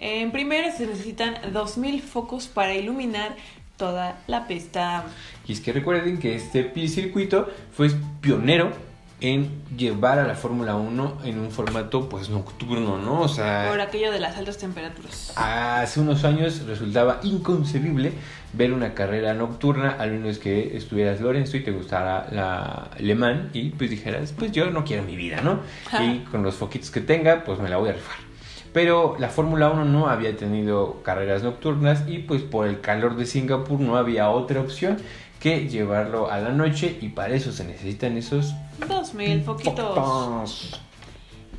En 0.00 0.32
primero 0.32 0.72
se 0.74 0.86
necesitan 0.86 1.34
2.000 1.52 2.00
focos 2.00 2.48
para 2.48 2.74
iluminar 2.74 3.36
toda 3.76 4.18
la 4.26 4.46
pista. 4.46 5.04
Y 5.46 5.52
es 5.52 5.60
que 5.60 5.74
recuerden 5.74 6.18
que 6.18 6.34
este 6.34 6.72
circuito 6.88 7.48
fue 7.72 7.90
pionero 8.22 8.72
en 9.20 9.50
llevar 9.76 10.18
a 10.18 10.26
la 10.26 10.34
Fórmula 10.34 10.74
1 10.74 11.18
en 11.24 11.38
un 11.38 11.50
formato 11.50 12.08
pues 12.08 12.30
nocturno, 12.30 12.96
¿no? 12.96 13.20
O 13.20 13.28
sea, 13.28 13.66
Por 13.68 13.82
aquello 13.82 14.10
de 14.10 14.20
las 14.20 14.38
altas 14.38 14.56
temperaturas. 14.56 15.34
Hace 15.36 16.00
unos 16.00 16.24
años 16.24 16.62
resultaba 16.66 17.20
inconcebible 17.22 18.12
ver 18.54 18.72
una 18.72 18.94
carrera 18.94 19.34
nocturna, 19.34 19.96
al 19.98 20.12
menos 20.12 20.38
que 20.38 20.78
estuvieras 20.78 21.20
Lorenzo 21.20 21.58
y 21.58 21.62
te 21.62 21.72
gustara 21.72 22.28
la 22.32 22.90
Le 22.98 23.14
Mans 23.14 23.50
y 23.54 23.68
pues 23.70 23.90
dijeras, 23.90 24.32
pues 24.32 24.50
yo 24.52 24.70
no 24.70 24.82
quiero 24.82 25.02
mi 25.02 25.16
vida, 25.16 25.42
¿no? 25.42 25.60
Y 26.00 26.20
con 26.20 26.42
los 26.42 26.54
foquitos 26.54 26.90
que 26.90 27.02
tenga, 27.02 27.44
pues 27.44 27.58
me 27.58 27.68
la 27.68 27.76
voy 27.76 27.90
a 27.90 27.92
rifar. 27.92 28.29
Pero 28.72 29.16
la 29.18 29.28
Fórmula 29.28 29.70
1 29.70 29.84
no 29.84 30.08
había 30.08 30.36
tenido 30.36 31.02
carreras 31.02 31.42
nocturnas 31.42 32.04
y 32.06 32.18
pues 32.18 32.42
por 32.42 32.66
el 32.66 32.80
calor 32.80 33.16
de 33.16 33.26
Singapur 33.26 33.80
no 33.80 33.96
había 33.96 34.30
otra 34.30 34.60
opción 34.60 34.98
que 35.40 35.68
llevarlo 35.68 36.30
a 36.30 36.38
la 36.38 36.50
noche 36.50 36.98
y 37.00 37.08
para 37.08 37.34
eso 37.34 37.50
se 37.50 37.64
necesitan 37.64 38.16
esos 38.16 38.54
2.000 38.80 39.42
foquitos. 39.42 39.94
foquitos. 39.94 40.80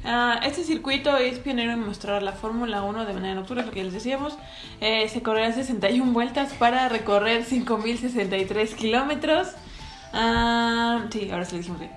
Ah, 0.04 0.40
este 0.44 0.64
circuito 0.64 1.16
es 1.18 1.38
pionero 1.40 1.74
en 1.74 1.86
mostrar 1.86 2.24
la 2.24 2.32
Fórmula 2.32 2.82
1 2.82 3.06
de 3.06 3.14
manera 3.14 3.36
nocturna, 3.36 3.64
lo 3.64 3.72
que 3.72 3.84
les 3.84 3.94
decíamos. 3.94 4.36
Eh, 4.80 5.08
se 5.10 5.22
correrán 5.22 5.54
61 5.54 6.12
vueltas 6.12 6.54
para 6.54 6.90
recorrer 6.90 7.46
5.063 7.46 8.74
kilómetros. 8.74 9.50
Ah, 10.14 11.06
sí, 11.12 11.30
ahora 11.32 11.46
sí 11.46 11.52
lo 11.54 11.58
dijimos 11.60 11.80
bien. 11.80 11.92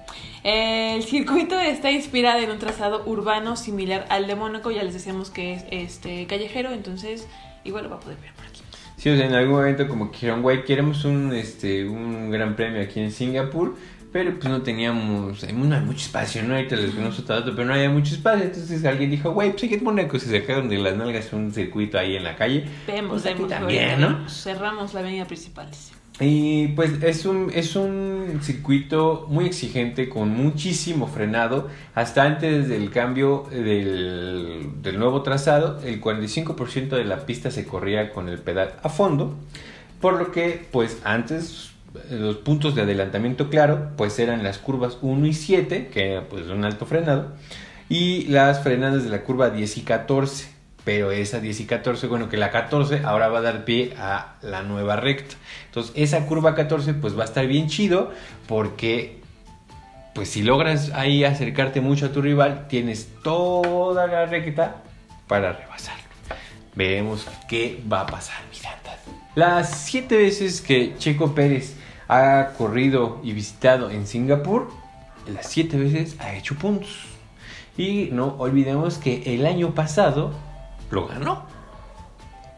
El 0.44 1.02
circuito 1.04 1.58
está 1.58 1.90
inspirado 1.90 2.40
en 2.40 2.50
un 2.50 2.58
trazado 2.58 3.02
urbano 3.06 3.56
similar 3.56 4.06
al 4.10 4.26
de 4.26 4.34
Mónaco. 4.36 4.70
Ya 4.70 4.82
les 4.82 4.92
decíamos 4.94 5.30
que 5.30 5.54
es 5.54 5.64
este 5.70 6.26
callejero, 6.26 6.70
entonces 6.72 7.26
igual 7.64 7.84
lo 7.84 7.90
va 7.90 7.96
a 7.96 8.00
poder 8.00 8.18
ver 8.20 8.32
por 8.34 8.44
aquí. 8.46 8.60
Sí, 8.96 9.08
o 9.10 9.16
sea, 9.16 9.26
en 9.26 9.34
algún 9.34 9.56
momento 9.56 9.88
como 9.88 10.06
que 10.10 10.16
dijeron, 10.18 10.42
güey, 10.42 10.64
queremos 10.64 11.04
un, 11.04 11.32
este, 11.34 11.88
un 11.88 12.30
gran 12.30 12.56
premio 12.56 12.82
aquí 12.82 13.00
en 13.00 13.10
Singapur, 13.10 13.76
pero 14.12 14.38
pues 14.38 14.44
no 14.48 14.62
teníamos, 14.62 15.42
no 15.52 15.74
hay 15.74 15.82
mucho 15.82 16.04
espacio, 16.06 16.42
¿no? 16.44 16.54
Ahorita 16.54 16.76
les 16.76 16.92
conozco 16.94 17.22
otro 17.22 17.34
dato, 17.34 17.52
pero 17.56 17.66
no 17.66 17.74
había 17.74 17.90
mucho 17.90 18.14
espacio, 18.14 18.44
entonces 18.44 18.84
alguien 18.84 19.10
dijo, 19.10 19.32
güey, 19.32 19.50
pues 19.50 19.64
hay 19.64 19.68
que 19.70 19.78
poner 19.78 20.08
que 20.08 20.20
se 20.20 20.40
sacaron 20.40 20.68
de 20.68 20.78
las 20.78 20.94
nalgas 20.96 21.32
un 21.32 21.52
circuito 21.52 21.98
ahí 21.98 22.16
en 22.16 22.24
la 22.24 22.36
calle. 22.36 22.64
Vemos, 22.86 23.22
Pues 23.22 23.24
vemos. 23.24 23.48
también, 23.48 24.00
¿no? 24.00 24.28
Cerramos 24.28 24.94
la 24.94 25.00
avenida 25.00 25.24
principal. 25.24 25.68
dice. 25.70 25.92
Y 26.20 26.68
pues 26.68 27.02
es 27.02 27.26
un, 27.26 27.50
es 27.52 27.74
un 27.74 28.38
circuito 28.40 29.26
muy 29.28 29.46
exigente 29.46 30.08
con 30.08 30.30
muchísimo 30.30 31.08
frenado. 31.08 31.68
Hasta 31.94 32.22
antes 32.22 32.68
del 32.68 32.90
cambio 32.90 33.48
del, 33.50 34.68
del 34.80 34.98
nuevo 34.98 35.22
trazado, 35.22 35.80
el 35.82 36.00
45% 36.00 36.90
de 36.90 37.04
la 37.04 37.26
pista 37.26 37.50
se 37.50 37.66
corría 37.66 38.12
con 38.12 38.28
el 38.28 38.38
pedal 38.38 38.74
a 38.82 38.88
fondo. 38.90 39.34
Por 40.00 40.18
lo 40.18 40.30
que 40.30 40.64
pues 40.70 40.98
antes 41.02 41.72
eh, 41.94 42.16
los 42.20 42.36
puntos 42.36 42.76
de 42.76 42.82
adelantamiento 42.82 43.50
claro 43.50 43.90
pues 43.96 44.18
eran 44.18 44.44
las 44.44 44.58
curvas 44.58 44.98
1 45.02 45.26
y 45.26 45.32
7, 45.32 45.90
que 45.92 46.22
pues 46.30 46.46
un 46.46 46.64
alto 46.64 46.86
frenado. 46.86 47.32
Y 47.88 48.26
las 48.26 48.62
frenadas 48.62 49.02
de 49.02 49.10
la 49.10 49.22
curva 49.22 49.50
10 49.50 49.78
y 49.78 49.80
14. 49.82 50.53
Pero 50.84 51.12
esa 51.12 51.40
10 51.40 51.60
y 51.60 51.64
14, 51.66 52.06
bueno, 52.08 52.28
que 52.28 52.36
la 52.36 52.50
14 52.50 53.02
ahora 53.04 53.28
va 53.28 53.38
a 53.38 53.42
dar 53.42 53.64
pie 53.64 53.94
a 53.98 54.34
la 54.42 54.62
nueva 54.62 54.96
recta. 54.96 55.36
Entonces, 55.66 55.92
esa 55.96 56.26
curva 56.26 56.54
14 56.54 56.94
pues 56.94 57.18
va 57.18 57.22
a 57.22 57.26
estar 57.26 57.46
bien 57.46 57.68
chido 57.68 58.12
porque 58.46 59.24
pues 60.14 60.28
si 60.30 60.42
logras 60.42 60.92
ahí 60.94 61.24
acercarte 61.24 61.80
mucho 61.80 62.06
a 62.06 62.12
tu 62.12 62.22
rival, 62.22 62.68
tienes 62.68 63.08
toda 63.22 64.06
la 64.06 64.26
recta 64.26 64.76
para 65.26 65.52
rebasarlo. 65.52 66.04
Veremos 66.74 67.26
qué 67.48 67.82
va 67.90 68.02
a 68.02 68.06
pasar, 68.06 68.36
miradas. 68.52 69.00
Las 69.34 69.84
siete 69.84 70.16
veces 70.16 70.60
que 70.60 70.94
Checo 70.98 71.34
Pérez 71.34 71.74
ha 72.08 72.52
corrido 72.56 73.20
y 73.24 73.32
visitado 73.32 73.90
en 73.90 74.06
Singapur, 74.06 74.70
las 75.26 75.50
siete 75.50 75.76
veces 75.76 76.16
ha 76.20 76.34
hecho 76.34 76.54
puntos. 76.54 77.06
Y 77.76 78.10
no 78.12 78.36
olvidemos 78.38 78.98
que 78.98 79.34
el 79.34 79.46
año 79.46 79.74
pasado 79.74 80.32
lo 80.94 81.06
ganó. 81.06 81.44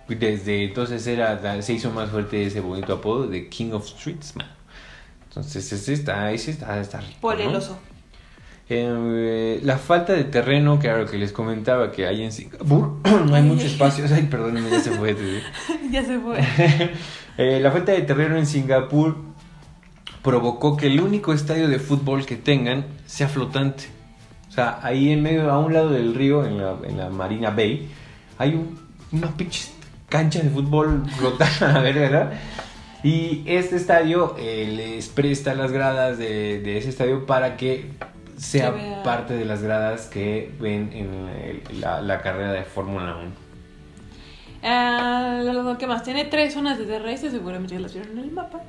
Desde 0.09 0.65
entonces 0.65 1.05
era, 1.07 1.61
se 1.63 1.73
hizo 1.73 1.91
más 1.91 2.11
fuerte 2.11 2.47
ese 2.47 2.61
bonito 2.61 2.93
apodo 2.95 3.27
de 3.27 3.49
King 3.49 3.73
of 3.73 3.87
Streets, 3.89 4.37
man. 4.37 4.47
Entonces 5.29 5.73
ese 5.73 5.93
está, 5.93 6.31
ese 6.31 6.53
está, 6.53 6.79
está 6.81 7.01
rico, 7.01 7.21
Por 7.21 7.41
el 7.41 7.53
¿no? 7.53 7.59
oso. 7.59 7.77
Eh, 8.69 9.61
la 9.63 9.79
falta 9.79 10.13
de 10.13 10.25
terreno, 10.25 10.79
lo 10.83 11.07
que 11.07 11.19
les 11.19 11.33
comentaba 11.33 11.93
que 11.93 12.07
hay 12.07 12.23
en 12.23 12.33
Singapur, 12.33 12.99
no 13.27 13.35
hay 13.35 13.43
mucho 13.43 13.67
espacio. 13.67 14.05
Ay, 14.13 14.25
perdónenme, 14.25 14.71
ya 14.71 14.81
se 14.81 14.91
fue. 14.93 15.15
ya 15.91 16.05
se 16.05 16.19
fue. 16.19 16.39
Eh, 17.39 17.61
la 17.61 17.71
falta 17.71 17.93
de 17.93 18.01
terreno 18.01 18.39
en 18.39 18.47
Singapur 18.47 19.15
provocó 20.23 20.75
que 20.75 20.87
el 20.87 21.03
único 21.03 21.35
estadio 21.35 21.69
de 21.69 21.79
fútbol 21.79 22.25
que 22.25 22.37
tengan 22.37 22.87
sea 23.05 23.29
flotante. 23.29 23.85
O 24.49 24.53
sea, 24.53 24.81
ahí 24.83 25.11
en 25.13 25.23
medio, 25.23 25.51
a 25.51 25.59
un 25.59 25.75
lado 25.75 25.91
del 25.91 26.15
río, 26.15 26.47
en 26.47 26.57
la, 26.57 26.77
en 26.83 26.97
la 26.97 27.11
Marina 27.11 27.51
Bay, 27.51 27.91
hay 28.39 28.55
un- 28.55 28.79
una 29.13 29.29
pinche 29.37 29.69
cancha 30.09 30.41
de 30.41 30.51
fútbol 30.51 31.03
flotando 31.17 31.67
a 31.67 31.73
la 31.73 31.81
verga, 31.81 32.01
¿verdad? 32.03 32.33
Y 33.03 33.43
este 33.47 33.77
estadio 33.77 34.35
eh, 34.39 34.73
les 34.75 35.09
presta 35.09 35.55
las 35.55 35.71
gradas 35.73 36.19
de, 36.19 36.61
de 36.61 36.79
ese 36.79 36.89
estadio 36.89 37.25
para 37.27 37.57
que 37.57 37.91
sea 38.37 38.75
parte 39.05 39.35
de 39.35 39.45
las 39.45 39.63
gradas 39.63 40.07
que 40.07 40.51
ven 40.61 40.91
en 40.93 41.81
la, 41.81 42.01
la 42.01 42.21
carrera 42.21 42.53
de 42.53 42.65
Fórmula 42.65 43.17
1. 43.17 43.47
Ah, 44.63 45.43
lo 45.45 45.79
que 45.79 45.87
más 45.87 46.03
tiene 46.03 46.25
tres 46.25 46.55
zonas 46.55 46.79
de 46.79 46.87
DRS, 46.87 47.21
seguramente 47.31 47.75
ya 47.75 47.81
las 47.81 47.95
vieron 47.95 48.19
en 48.19 48.25
el 48.25 48.31
mapa. 48.33 48.63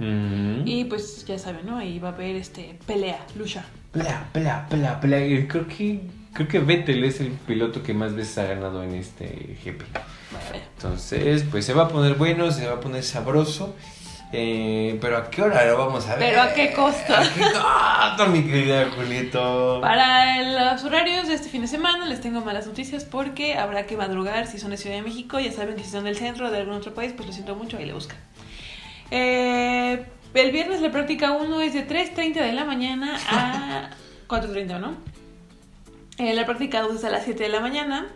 Y 0.66 0.84
pues 0.86 1.26
ya 1.26 1.40
saben, 1.40 1.66
¿no? 1.66 1.78
Ahí 1.78 1.98
va 1.98 2.10
a 2.10 2.12
haber 2.12 2.36
este 2.36 2.78
pelea, 2.86 3.20
lucha. 3.38 3.66
Pelea, 3.92 4.30
pelea, 4.32 4.68
pelea, 4.70 5.00
pelea. 5.00 5.48
Creo 5.48 5.68
que, 5.68 6.02
creo 6.38 6.48
que 6.48 6.60
Vettel 6.60 7.04
es 7.04 7.20
el 7.20 7.32
piloto 7.32 7.82
que 7.82 7.96
más 7.96 8.14
veces 8.14 8.38
ha 8.38 8.44
ganado 8.44 8.84
en 8.84 8.94
este 8.94 9.58
GP. 9.66 9.82
Entonces, 10.76 11.44
pues 11.50 11.66
se 11.66 11.74
va 11.74 11.86
a 11.86 11.88
poner 11.88 12.14
bueno, 12.14 12.52
se 12.52 12.68
va 12.68 12.76
a 12.76 12.80
poner 12.80 13.02
sabroso. 13.02 13.76
Eh, 14.32 15.00
pero 15.02 15.18
¿a 15.18 15.32
qué 15.32 15.42
hora 15.42 15.66
lo 15.66 15.78
vamos 15.80 16.06
a 16.08 16.16
ver? 16.16 16.30
¿Pero 16.30 16.42
a 16.42 16.54
qué 16.54 16.74
costo? 16.74 17.16
¿A 17.16 17.24
qué 17.24 17.42
costo, 17.42 18.28
mi 18.28 18.44
querida 18.44 18.88
Julieto? 18.96 19.80
Para 19.82 20.74
los 20.74 20.84
horarios 20.84 21.28
de 21.28 21.34
este 21.34 21.50
fin 21.50 21.62
de 21.62 21.68
semana 21.68 22.06
les 22.06 22.22
tengo 22.22 22.42
malas 22.42 22.68
noticias 22.68 23.04
porque 23.04 23.58
habrá 23.58 23.88
que 23.88 23.98
madrugar 23.98 24.46
si 24.46 24.60
son 24.60 24.70
de 24.70 24.78
Ciudad 24.78 24.98
de 24.98 25.02
México. 25.02 25.40
Ya 25.40 25.52
saben 25.52 25.76
que 25.76 25.84
si 25.84 25.90
son 25.90 26.04
del 26.04 26.18
centro 26.18 26.48
o 26.48 26.52
de 26.52 26.60
algún 26.60 26.76
otro 26.76 26.94
país, 26.94 27.14
pues 27.16 27.26
lo 27.26 27.34
siento 27.34 27.56
mucho, 27.56 27.78
ahí 27.78 27.86
le 27.86 27.94
buscan. 27.94 28.18
Eh, 29.10 30.06
el 30.36 30.52
viernes 30.52 30.82
la 30.82 30.92
práctica 30.92 31.32
1 31.32 31.62
es 31.62 31.74
de 31.74 31.88
3.30 31.88 32.34
de 32.34 32.54
la 32.54 32.66
mañana 32.66 33.18
a 33.28 33.90
4.30, 34.28 34.80
¿no? 34.80 34.98
Eh, 36.18 36.34
la 36.34 36.46
práctica 36.46 36.82
2 36.82 36.96
es 36.96 37.04
a 37.04 37.10
las 37.10 37.26
7 37.26 37.44
de 37.44 37.50
la 37.50 37.60
mañana. 37.60 38.08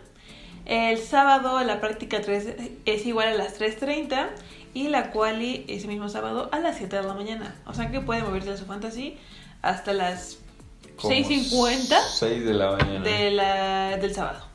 El 0.64 0.98
sábado 0.98 1.62
la 1.64 1.80
práctica 1.80 2.20
3 2.20 2.56
es 2.84 3.06
igual 3.06 3.28
a 3.28 3.34
las 3.34 3.60
3.30 3.60 4.28
y 4.74 4.88
la 4.88 5.10
quali 5.10 5.64
ese 5.68 5.88
mismo 5.88 6.08
sábado 6.08 6.48
a 6.52 6.58
las 6.58 6.78
7 6.78 6.96
de 6.96 7.02
la 7.02 7.14
mañana. 7.14 7.54
O 7.66 7.74
sea 7.74 7.90
que 7.90 8.00
puede 8.00 8.22
moverse 8.22 8.50
a 8.50 8.56
su 8.56 8.64
fantasy 8.64 9.16
hasta 9.60 9.92
las 9.92 10.38
como 10.96 11.14
6:50 11.14 11.96
6 12.18 12.44
de 12.44 12.54
la 12.54 12.72
mañana. 12.72 13.04
de 13.04 13.30
la, 13.30 13.96
del 13.98 14.14
sábado. 14.14 14.46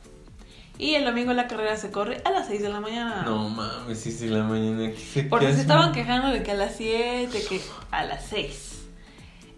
Y 0.78 0.94
el 0.94 1.04
domingo 1.04 1.32
la 1.32 1.48
carrera 1.48 1.76
se 1.76 1.90
corre 1.90 2.20
a 2.24 2.30
las 2.30 2.46
6 2.46 2.62
de 2.62 2.68
la 2.68 2.80
mañana. 2.80 3.22
No 3.24 3.48
mames, 3.48 3.98
6 3.98 4.20
de 4.20 4.28
la 4.28 4.44
mañana. 4.44 4.90
¿qué 4.92 4.98
se 4.98 5.22
Porque 5.24 5.52
se 5.52 5.62
estaban 5.62 5.92
quejando 5.92 6.28
de 6.28 6.42
que 6.42 6.52
a 6.52 6.54
las 6.54 6.76
7, 6.76 7.28
que 7.48 7.60
a 7.90 8.04
las 8.04 8.26
6. 8.26 8.78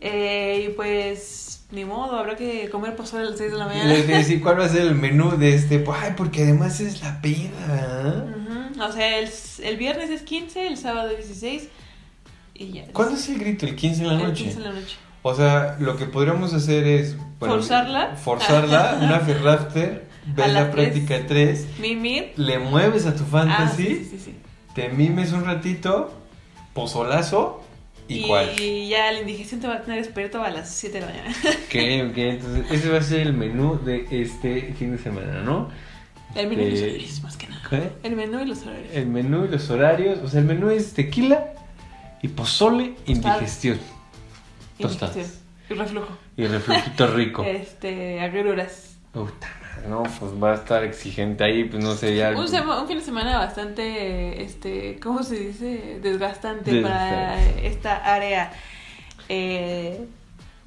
Eh, 0.01 0.67
y 0.67 0.73
pues, 0.73 1.50
ni 1.73 1.85
modo, 1.85 2.17
habrá 2.19 2.37
que 2.37 2.69
comer 2.71 2.97
pozole 2.97 3.27
a 3.27 3.31
las 3.31 3.39
6 3.39 3.53
de 3.53 3.59
la 3.59 3.67
mañana. 3.67 3.93
les 3.93 4.07
decía, 4.07 4.41
¿cuál 4.43 4.59
va 4.61 4.65
a 4.65 4.69
ser 4.69 4.83
el 4.83 4.95
menú 4.95 5.37
de 5.37 5.55
este? 5.55 5.85
Ay, 5.93 6.13
porque 6.17 6.43
además 6.43 6.81
es 6.81 7.01
la 7.03 7.21
peda. 7.23 8.27
Ujú, 8.29 8.83
O 8.83 8.93
sea, 8.93 9.19
el, 9.19 9.29
el 9.63 9.77
viernes 9.77 10.11
es 10.11 10.23
15, 10.23 10.67
el 10.67 10.77
sábado 10.77 11.11
es 11.11 11.27
16. 11.29 11.69
Y 12.55 12.73
ya. 12.73 12.87
¿Cuándo 12.93 13.15
es 13.15 13.29
el 13.29 13.39
grito? 13.39 13.67
¿El 13.67 13.77
15 13.77 14.03
de 14.03 14.07
la 14.09 14.15
El 14.15 14.23
noche? 14.29 14.45
15 14.45 14.59
de 14.59 14.65
la 14.65 14.73
noche. 14.73 14.97
O 15.23 15.35
sea, 15.35 15.77
lo 15.81 15.97
que 15.97 16.07
podríamos 16.07 16.55
hacer 16.55 16.87
es... 16.87 17.17
¿Forzarla? 17.39 18.17
Forzarla, 18.17 18.99
una 19.03 19.21
Ferrafter, 19.21 20.07
ves 20.27 20.53
la 20.53 20.71
tres. 20.71 20.89
práctica 20.93 21.27
3, 21.27 21.67
Mimir. 21.81 22.33
le 22.37 22.59
mueves 22.59 23.07
a 23.07 23.15
tu 23.15 23.23
Ah, 23.25 23.27
fantasy, 23.31 23.85
sí, 23.87 23.95
sí, 23.97 24.05
sí, 24.11 24.19
sí. 24.27 24.35
te 24.75 24.89
mimes 24.91 25.33
un 25.33 25.45
ratito, 25.45 26.13
pozolazo 26.75 27.63
y, 28.11 28.27
cuál. 28.27 28.61
Y 28.61 28.89
ya 28.89 29.13
la 29.13 29.21
indigestión 29.21 29.61
te 29.61 29.69
va 29.69 29.75
a 29.75 29.83
tener 29.83 30.03
despierto 30.03 30.43
a 30.43 30.51
las 30.51 30.71
7 30.71 30.95
de 30.95 31.07
la 31.07 31.13
mañana. 31.13 31.31
Ok, 31.31 32.11
ok, 32.11 32.19
entonces 32.19 32.71
ese 32.71 32.89
va 32.91 32.99
a 32.99 33.03
ser 33.03 33.21
el 33.21 33.33
menú 33.33 33.79
de 33.85 34.07
este 34.11 34.75
fin 34.75 34.93
de 34.93 34.99
semana, 34.99 35.43
¿no? 35.43 35.69
El 36.35 36.49
menú 36.49 36.63
y 36.63 36.71
los 36.71 36.81
horarios, 36.81 37.23
más 37.23 37.37
que 37.37 37.49
nada. 37.49 37.91
El 38.03 38.17
menú 38.17 38.41
y 38.41 38.47
los 38.47 38.63
horarios. 38.63 38.95
El 38.95 39.07
menú 39.07 39.45
y 39.45 39.49
los 39.49 39.71
horarios, 39.71 40.19
o 40.21 40.29
sea, 40.29 40.41
el 40.41 40.47
menú 40.47 40.71
es 40.71 40.93
tequila 40.93 41.53
y 42.23 42.29
pozole, 42.29 42.95
indigestión. 43.07 43.79
tostadas. 44.79 45.17
Indigestión. 45.17 45.41
Y 45.71 45.75
reflujo. 45.75 46.19
Y 46.37 46.47
reflujito 46.47 47.07
rico. 47.09 47.45
Este, 47.47 48.21
agruras. 48.21 48.99
No, 49.89 50.03
pues 50.19 50.33
va 50.43 50.53
a 50.53 50.55
estar 50.57 50.85
exigente 50.85 51.45
ahí, 51.45 51.65
pues 51.65 51.83
no 51.83 51.95
sé, 51.95 52.15
ya... 52.17 52.31
Un, 52.31 52.39
un 52.39 52.87
fin 52.89 52.99
de 52.99 53.05
semana 53.05 53.39
bastante, 53.39 54.43
este, 54.43 54.99
¿cómo 55.01 55.23
se 55.23 55.37
dice? 55.37 55.99
Desgastante 56.03 56.81
para 56.83 57.41
esta 57.63 57.97
área. 57.97 58.53
Eh, 59.29 60.07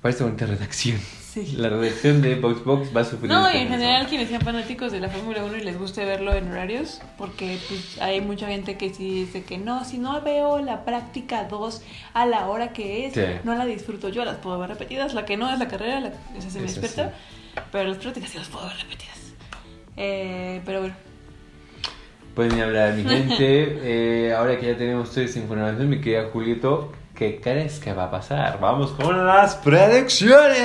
Parece 0.01 0.23
bonita 0.23 0.45
redacción. 0.45 0.99
sí. 0.99 1.55
La 1.57 1.69
redacción 1.69 2.21
de 2.21 2.35
Box 2.35 2.63
Box 2.63 2.89
va 2.95 3.01
a 3.01 3.05
sufrir. 3.05 3.31
No, 3.31 3.49
y 3.51 3.57
en 3.57 3.69
general 3.69 4.07
quienes 4.07 4.27
sean 4.29 4.41
fanáticos 4.41 4.91
de 4.91 4.99
la 4.99 5.07
Fórmula 5.09 5.43
1 5.45 5.57
y 5.57 5.61
les 5.63 5.79
guste 5.79 6.03
verlo 6.05 6.33
en 6.33 6.51
horarios, 6.51 7.01
porque 7.17 7.57
pues, 7.69 7.99
hay 8.01 8.19
mucha 8.21 8.47
gente 8.47 8.77
que 8.77 8.93
sí 8.93 9.09
dice 9.25 9.43
que 9.43 9.57
no, 9.57 9.83
si 9.85 9.97
no 9.97 10.21
veo 10.21 10.59
la 10.59 10.83
práctica 10.85 11.45
2 11.45 11.81
a 12.13 12.25
la 12.25 12.47
hora 12.47 12.73
que 12.73 13.07
es, 13.07 13.13
Sí. 13.13 13.21
no 13.45 13.55
la 13.55 13.65
disfruto. 13.65 14.09
Yo 14.09 14.25
las 14.25 14.37
puedo 14.37 14.59
ver 14.59 14.69
repetidas, 14.69 15.13
la 15.13 15.25
que 15.25 15.37
no 15.37 15.51
es 15.51 15.57
la 15.57 15.67
carrera, 15.69 15.99
la, 16.01 16.11
esa 16.37 16.49
se 16.49 16.59
me 16.59 16.65
Esa 16.65 16.81
despierta, 16.81 17.13
pero 17.71 17.89
las 17.89 17.97
prácticas 17.97 18.29
sí 18.29 18.37
las 18.37 18.47
puedo 18.47 18.67
ver 18.67 18.77
repetidas. 18.77 19.33
Eh, 19.97 20.61
pero 20.65 20.79
bueno, 20.79 20.95
Pueden 22.35 22.59
hablar, 22.61 22.93
mi 22.93 23.03
gente. 23.03 23.79
Eh, 23.83 24.33
ahora 24.33 24.59
que 24.59 24.67
ya 24.67 24.77
tenemos 24.77 25.11
toda 25.11 25.25
esta 25.25 25.39
información, 25.39 25.89
mi 25.89 26.01
querida 26.01 26.29
Julito, 26.31 26.91
¿qué 27.15 27.39
crees 27.39 27.79
que 27.79 27.93
va 27.93 28.05
a 28.05 28.11
pasar? 28.11 28.59
Vamos 28.59 28.91
con 28.91 29.25
las 29.25 29.55
predicciones. 29.55 30.57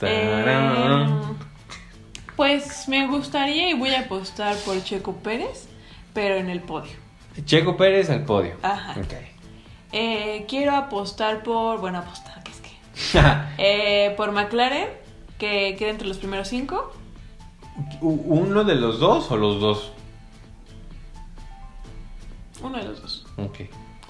Eh, 0.00 1.06
pues 2.36 2.88
me 2.88 3.06
gustaría 3.06 3.70
y 3.70 3.74
voy 3.74 3.90
a 3.90 4.00
apostar 4.02 4.56
por 4.64 4.82
Checo 4.82 5.16
Pérez, 5.16 5.68
pero 6.14 6.36
en 6.36 6.48
el 6.48 6.60
podio. 6.60 6.92
Checo 7.44 7.76
Pérez 7.76 8.08
al 8.08 8.24
podio. 8.24 8.54
Ajá. 8.62 8.94
Ok. 8.98 9.12
Eh, 9.92 10.46
quiero 10.48 10.74
apostar 10.76 11.42
por, 11.42 11.80
bueno, 11.80 11.98
apostar, 11.98 12.42
que 12.42 12.52
es 12.52 12.60
que... 12.60 12.70
Eh, 13.58 14.14
por 14.16 14.32
McLaren, 14.32 14.88
que 15.38 15.76
queda 15.78 15.90
entre 15.90 16.08
los 16.08 16.18
primeros 16.18 16.48
cinco. 16.48 16.92
¿Uno 18.00 18.64
de 18.64 18.74
los 18.74 18.98
dos 18.98 19.30
o 19.30 19.36
los 19.36 19.60
dos? 19.60 19.92
Uno 22.62 22.78
de 22.78 22.84
los 22.84 23.00
dos. 23.00 23.26
Ok. 23.36 23.60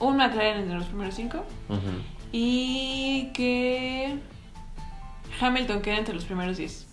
Un 0.01 0.17
McLaren 0.17 0.63
entre 0.63 0.77
los 0.79 0.87
primeros 0.87 1.15
cinco. 1.15 1.45
Y 2.33 3.31
que 3.35 4.19
Hamilton 5.41 5.83
queda 5.83 5.99
entre 5.99 6.15
los 6.15 6.25
primeros 6.25 6.57
diez. 6.57 6.87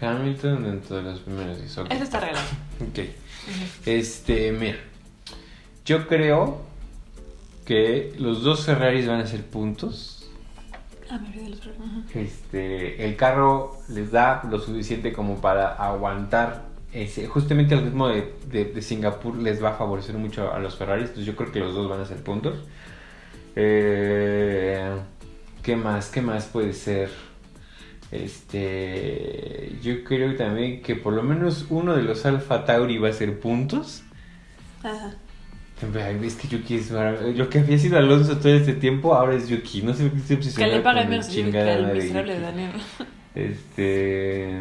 Hamilton 0.00 0.64
dentro 0.64 0.96
de 0.96 1.02
los 1.02 1.20
primeros 1.20 1.58
10. 1.58 1.78
Ok. 1.78 1.92
Eso 1.92 2.02
está 2.04 2.20
regalado. 2.20 2.46
Ok. 2.90 2.98
Este, 3.86 4.50
mira. 4.52 4.78
Yo 5.84 6.08
creo 6.08 6.62
que 7.64 8.12
los 8.18 8.42
dos 8.42 8.64
Ferraris 8.66 9.06
van 9.06 9.20
a 9.20 9.26
ser 9.26 9.44
puntos. 9.46 10.21
Ah, 11.12 11.18
me 11.18 11.28
olvidé. 11.28 11.58
Este, 12.14 13.04
el 13.04 13.16
carro 13.16 13.78
les 13.88 14.10
da 14.10 14.42
lo 14.50 14.58
suficiente 14.58 15.12
como 15.12 15.40
para 15.40 15.68
aguantar 15.74 16.62
ese. 16.92 17.26
Justamente 17.26 17.74
el 17.74 17.84
ritmo 17.84 18.08
de, 18.08 18.34
de- 18.50 18.64
de 18.66 18.82
Singapur 18.82 19.36
les 19.36 19.62
va 19.62 19.70
a 19.70 19.74
favorecer 19.74 20.16
mucho 20.16 20.52
a 20.52 20.58
los 20.58 20.76
Ferraris. 20.76 21.04
Entonces 21.10 21.26
yo 21.26 21.36
creo 21.36 21.52
que 21.52 21.60
los 21.60 21.74
dos 21.74 21.88
van 21.88 22.00
a 22.00 22.06
ser 22.06 22.22
puntos. 22.22 22.64
Eh, 23.56 24.96
¿Qué 25.62 25.76
más? 25.76 26.10
¿Qué 26.10 26.22
más 26.22 26.46
puede 26.46 26.72
ser? 26.74 27.10
Este, 28.10 29.78
yo 29.82 30.04
creo 30.04 30.36
también 30.36 30.82
que 30.82 30.96
por 30.96 31.14
lo 31.14 31.22
menos 31.22 31.66
uno 31.70 31.96
de 31.96 32.02
los 32.02 32.26
Alfa 32.26 32.64
Tauri 32.64 32.98
va 32.98 33.08
a 33.08 33.12
ser 33.12 33.40
puntos. 33.40 34.04
Ajá. 34.82 35.21
Es 36.22 36.36
que 36.36 36.48
Yuki 36.48 36.76
es 36.76 36.90
maravilloso. 36.90 37.30
Yo 37.32 37.48
que 37.48 37.58
había 37.58 37.78
sido 37.78 37.98
Alonso 37.98 38.38
todo 38.38 38.52
este 38.54 38.74
tiempo, 38.74 39.14
ahora 39.14 39.34
es 39.34 39.48
Yuki. 39.48 39.82
No 39.82 39.92
sé 39.94 40.10
qué 40.10 40.16
estoy 40.16 40.36
Que 40.36 40.42
obsesionado 40.42 40.76
le 40.76 40.82
pagan 40.82 41.02
con 41.02 41.10
menos 41.10 41.28
Yuki 41.34 41.50
que 41.50 41.60
al 41.60 41.92
miserable. 41.92 42.40
Daniel. 42.40 42.70
Este. 43.34 44.60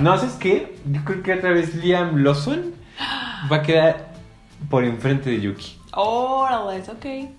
No, 0.00 0.16
¿sabes 0.18 0.34
qué? 0.34 0.76
Yo 0.90 1.04
creo 1.04 1.22
que 1.22 1.32
otra 1.34 1.50
vez 1.50 1.74
Liam 1.74 2.16
Lawson 2.22 2.74
va 3.50 3.56
a 3.56 3.62
quedar 3.62 4.12
por 4.70 4.84
enfrente 4.84 5.30
de 5.30 5.40
Yuki. 5.40 5.76
Órale, 5.92 6.82
ok. 6.82 7.30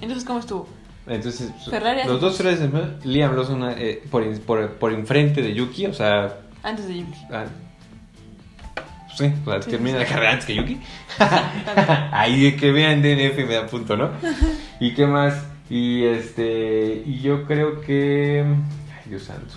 Entonces, 0.00 0.24
¿cómo 0.24 0.40
estuvo? 0.40 0.68
Entonces, 1.06 1.52
Ferrari 1.70 2.00
los 2.06 2.20
dos. 2.20 2.36
Ferraris, 2.36 2.60
Liam 3.04 3.36
Lawson 3.36 3.62
eh, 3.78 4.02
por, 4.10 4.40
por, 4.40 4.70
por 4.72 4.92
enfrente 4.92 5.42
de 5.42 5.54
Yuki, 5.54 5.86
o 5.86 5.94
sea. 5.94 6.38
Antes 6.62 6.88
de 6.88 6.98
Yuki. 7.00 7.18
ah, 7.30 7.44
sí, 9.16 9.32
o 9.44 9.50
sea, 9.50 9.62
Sí, 9.62 9.70
termina 9.70 9.98
sí. 9.98 10.04
la 10.04 10.08
carrera 10.10 10.30
antes 10.32 10.46
que 10.46 10.54
Yuki. 10.54 10.80
Ahí 12.12 12.56
que 12.56 12.72
vean 12.72 13.02
DNF 13.02 13.36
me 13.46 13.54
da 13.54 13.66
punto, 13.66 13.96
¿no? 13.96 14.10
¿Y 14.80 14.94
qué 14.94 15.06
más? 15.06 15.34
Y 15.70 16.04
este. 16.04 17.02
Y 17.06 17.20
yo 17.20 17.44
creo 17.46 17.80
que. 17.80 18.44
Ay, 18.44 19.10
Dios 19.10 19.24
santo. 19.24 19.54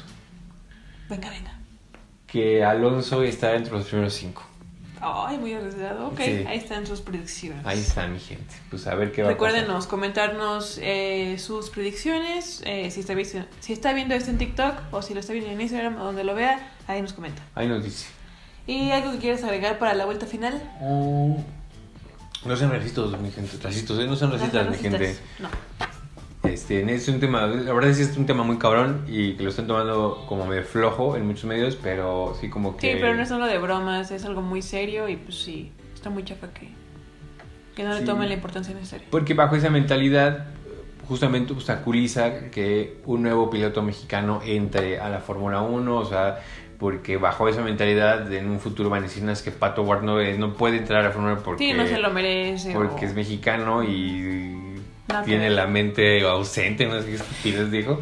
Venga, 1.10 1.30
venga. 1.30 1.54
Que 2.28 2.64
Alonso 2.64 3.24
está 3.24 3.56
entre 3.56 3.74
los 3.74 3.86
primeros 3.86 4.14
cinco. 4.14 4.44
Ay, 5.00 5.38
muy 5.38 5.54
arriesgado. 5.54 6.08
Ok, 6.08 6.20
Sí. 6.22 6.44
ahí 6.48 6.58
están 6.58 6.88
sus 6.88 7.02
predicciones. 7.02 7.64
Ahí 7.66 7.80
está 7.80 8.08
mi 8.08 8.20
gente. 8.20 8.56
Pues 8.70 8.88
a 8.88 8.96
ver 8.96 9.12
qué 9.12 9.22
va 9.22 9.30
a 9.30 9.32
Recuérdenos 9.32 9.86
comentarnos 9.86 10.80
eh, 10.82 11.38
sus 11.38 11.70
predicciones. 11.70 12.64
eh, 12.66 12.90
si, 12.90 13.02
está, 13.02 13.14
si 13.60 13.74
está 13.74 13.94
viendo 13.94 14.16
esto 14.16 14.32
en 14.32 14.40
TikTok 14.40 14.74
o 14.92 15.02
si 15.04 15.14
lo 15.14 15.20
está 15.20 15.34
viendo 15.34 15.52
en 15.52 15.62
Instagram 15.62 16.02
o 16.02 16.06
donde 16.06 16.24
lo 16.24 16.34
vea, 16.34 16.72
ahí 16.88 17.02
nos 17.02 17.14
comenta. 17.14 17.42
Ahí 17.54 17.68
nos 17.68 17.84
dice. 17.84 18.08
¿Y 18.68 18.92
algo 18.92 19.14
que 19.14 19.18
quieras 19.20 19.44
agregar 19.44 19.80
para 19.80 19.94
la 19.94 20.06
vuelta 20.06 20.26
final? 20.26 20.62
No 22.46 22.56
sean 22.56 22.72
racistas, 22.72 23.10
mi 23.20 23.32
gente. 23.32 23.58
Racistas, 23.64 23.98
¿eh? 24.00 24.06
No 24.08 24.16
sean 24.16 24.32
racistas, 24.32 24.66
No, 24.66 24.72
mi 24.72 24.78
gente. 24.78 25.16
No. 25.40 25.50
Este, 26.44 26.94
es 26.94 27.08
un 27.10 27.20
tema, 27.20 27.46
la 27.46 27.74
verdad 27.74 27.92
sí 27.94 28.04
es 28.04 28.16
un 28.16 28.26
tema 28.26 28.44
muy 28.44 28.58
cabrón 28.58 29.04
y 29.08 29.34
que 29.34 29.44
lo 29.44 29.50
están 29.50 29.68
tomando 29.68 30.26
como 30.30 30.46
medio 30.46 30.64
flojo 30.64 31.18
en 31.18 31.26
muchos 31.28 31.44
medios, 31.46 31.76
pero 31.76 32.38
sí 32.40 32.50
como 32.50 32.78
que... 32.78 32.94
Sí, 32.94 32.98
pero 33.02 33.16
no 33.16 33.24
es 33.24 33.30
solo 33.30 33.48
de 33.48 33.58
bromas, 33.58 34.12
es 34.12 34.24
algo 34.24 34.42
muy 34.42 34.62
serio 34.62 35.10
y 35.10 35.18
pues 35.18 35.44
sí, 35.44 35.72
está 35.94 36.10
muy 36.10 36.24
chafa 36.24 36.48
que, 36.54 36.70
que 37.76 37.84
no 37.84 37.94
Sí. 37.94 38.00
le 38.00 38.06
tomen 38.06 38.30
la 38.30 38.36
importancia 38.36 38.74
necesaria. 38.74 39.08
Porque 39.12 39.34
bajo 39.34 39.58
esa 39.58 39.70
mentalidad 39.70 40.46
justamente 41.08 41.52
obstaculiza 41.52 42.50
que 42.50 43.02
un 43.06 43.24
nuevo 43.24 43.50
piloto 43.50 43.82
mexicano 43.82 44.40
entre 44.46 45.00
a 45.02 45.10
la 45.10 45.20
Fórmula 45.20 45.62
1, 45.62 45.98
o 45.98 46.06
sea, 46.06 46.40
porque 46.80 47.18
bajo 47.18 47.48
esa 47.50 47.62
mentalidad 47.62 48.32
en 48.32 48.50
un 48.50 48.60
futuro 48.60 48.90
van 48.90 49.00
a 49.04 49.08
decir 49.08 49.24
"No, 49.24 49.32
es 49.32 49.42
que 49.42 49.52
Pato 49.52 49.82
Ward 49.84 50.04
no, 50.04 50.22
no 50.38 50.54
puede 50.54 50.78
entrar 50.78 51.02
a 51.02 51.04
la 51.06 51.12
Fórmula 51.12 51.34
1 51.34 51.44
porque, 51.44 51.66
Sí, 51.72 51.74
no 51.74 51.88
se 51.88 51.98
lo 51.98 52.12
merece. 52.12 52.72
porque 52.74 53.06
o- 53.06 53.10
es 53.10 53.16
mexicano 53.16 53.84
y 53.84 54.76
que 55.08 55.16
tiene 55.26 55.50
la 55.50 55.66
mente 55.68 56.22
ausente, 56.28 56.86
no 56.86 57.00
sé 57.02 57.08
qué 57.08 57.16
estupidez 57.16 57.72
dijo. 57.72 58.00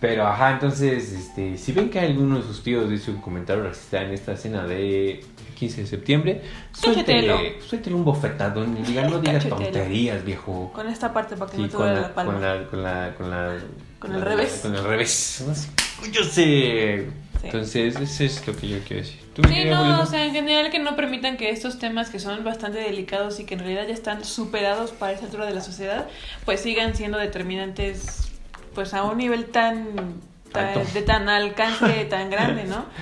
Pero 0.00 0.26
ajá, 0.26 0.52
entonces, 0.52 1.12
este, 1.12 1.58
si 1.58 1.72
ven 1.72 1.90
que 1.90 2.00
alguno 2.00 2.36
de 2.38 2.42
sus 2.42 2.62
tíos 2.62 2.88
dice 2.88 3.10
un 3.10 3.20
comentario 3.20 3.64
racista 3.64 4.00
en 4.02 4.12
esta 4.14 4.32
escena 4.32 4.64
de 4.64 5.22
15 5.56 5.82
de 5.82 5.86
septiembre, 5.86 6.40
suéltele, 6.72 7.60
suéltele 7.60 7.96
un 7.96 8.04
bofetadón 8.06 8.78
y 8.78 8.82
diga, 8.82 9.02
no 9.08 9.18
digas 9.20 9.46
tonterías, 9.46 10.24
viejo. 10.24 10.72
Con 10.72 10.88
esta 10.88 11.12
parte 11.12 11.36
para 11.36 11.50
que 11.50 11.58
Sí, 11.58 11.62
no 11.64 11.68
te 11.68 11.74
con 11.76 11.86
la, 11.94 12.00
la 12.00 12.14
palma. 12.14 12.32
con 12.32 12.40
la, 12.42 12.64
con 12.66 12.82
la, 12.82 13.14
con 13.18 13.30
la, 13.30 13.58
Con 13.98 14.12
el 14.14 14.20
la- 14.20 14.24
revés. 14.24 14.60
Con 14.62 14.74
el 14.74 14.84
revés. 14.84 15.44
No 15.46 15.54
sé, 15.54 15.68
Yo 16.10 16.24
sé. 16.24 17.06
Sí. 17.40 17.46
Entonces, 17.46 17.96
eso 17.96 18.24
es 18.24 18.46
lo 18.46 18.54
que 18.56 18.68
yo 18.68 18.78
quiero 18.80 19.02
decir. 19.02 19.20
¿Tú, 19.34 19.42
Sí, 19.48 19.64
no, 19.64 20.00
o 20.02 20.06
sea, 20.06 20.24
en 20.24 20.32
general 20.32 20.70
que 20.70 20.78
no 20.78 20.96
permitan 20.96 21.36
que 21.36 21.50
estos 21.50 21.78
temas 21.78 22.10
que 22.10 22.18
son 22.18 22.44
bastante 22.44 22.78
delicados 22.78 23.40
y 23.40 23.44
que 23.44 23.54
en 23.54 23.60
realidad 23.60 23.86
ya 23.86 23.94
están 23.94 24.24
superados 24.24 24.90
para 24.90 25.12
esa 25.12 25.24
altura 25.26 25.46
de 25.46 25.54
la 25.54 25.60
sociedad, 25.62 26.06
pues 26.44 26.60
sigan 26.60 26.94
siendo 26.94 27.16
determinantes 27.18 28.28
pues 28.74 28.92
a 28.94 29.02
un 29.04 29.18
nivel 29.18 29.46
tan, 29.46 30.14
tan- 30.52 30.92
de 30.92 31.02
tan 31.02 31.28
alcance 31.28 32.04
tan 32.06 32.28
grande, 32.30 32.64
¿no? 32.64 32.84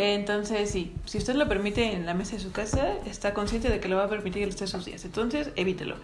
Entonces, 0.00 0.70
sí, 0.70 0.92
si 1.06 1.18
usted 1.18 1.34
lo 1.34 1.48
permite 1.48 1.92
en 1.92 2.06
la 2.06 2.14
mesa 2.14 2.36
de 2.36 2.40
su 2.40 2.52
casa, 2.52 2.92
está 3.04 3.34
consciente 3.34 3.68
de 3.68 3.80
que 3.80 3.88
lo 3.88 3.96
va 3.96 4.04
a 4.04 4.08
permitir 4.08 4.44
el 4.44 4.50
resto 4.50 4.64
sus 4.68 4.84
días. 4.84 5.04
Entonces, 5.04 5.50
evítelo. 5.56 5.96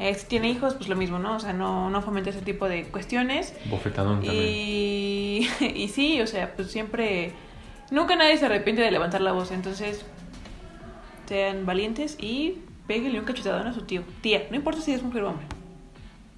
Eh, 0.00 0.12
si 0.16 0.26
tiene 0.26 0.50
hijos, 0.50 0.74
pues 0.74 0.88
lo 0.88 0.96
mismo, 0.96 1.20
¿no? 1.20 1.36
O 1.36 1.38
sea, 1.38 1.52
no, 1.52 1.88
no 1.88 2.02
fomente 2.02 2.30
ese 2.30 2.42
tipo 2.42 2.68
de 2.68 2.86
cuestiones. 2.88 3.54
Bofetadón 3.70 4.20
también. 4.20 4.34
Y, 4.36 5.48
y 5.76 5.86
sí, 5.86 6.20
o 6.20 6.26
sea, 6.26 6.56
pues 6.56 6.72
siempre... 6.72 7.34
Nunca 7.92 8.16
nadie 8.16 8.36
se 8.36 8.46
arrepiente 8.46 8.82
de 8.82 8.90
levantar 8.90 9.20
la 9.20 9.30
voz, 9.30 9.52
entonces 9.52 10.04
sean 11.26 11.66
valientes 11.66 12.16
y 12.20 12.58
péguenle 12.88 13.20
un 13.20 13.26
cachetadón 13.26 13.68
a 13.68 13.72
su 13.72 13.82
tío. 13.82 14.02
Tía, 14.22 14.48
no 14.50 14.56
importa 14.56 14.80
si 14.80 14.92
es 14.92 15.04
mujer 15.04 15.22
o 15.22 15.30
hombre. 15.30 15.46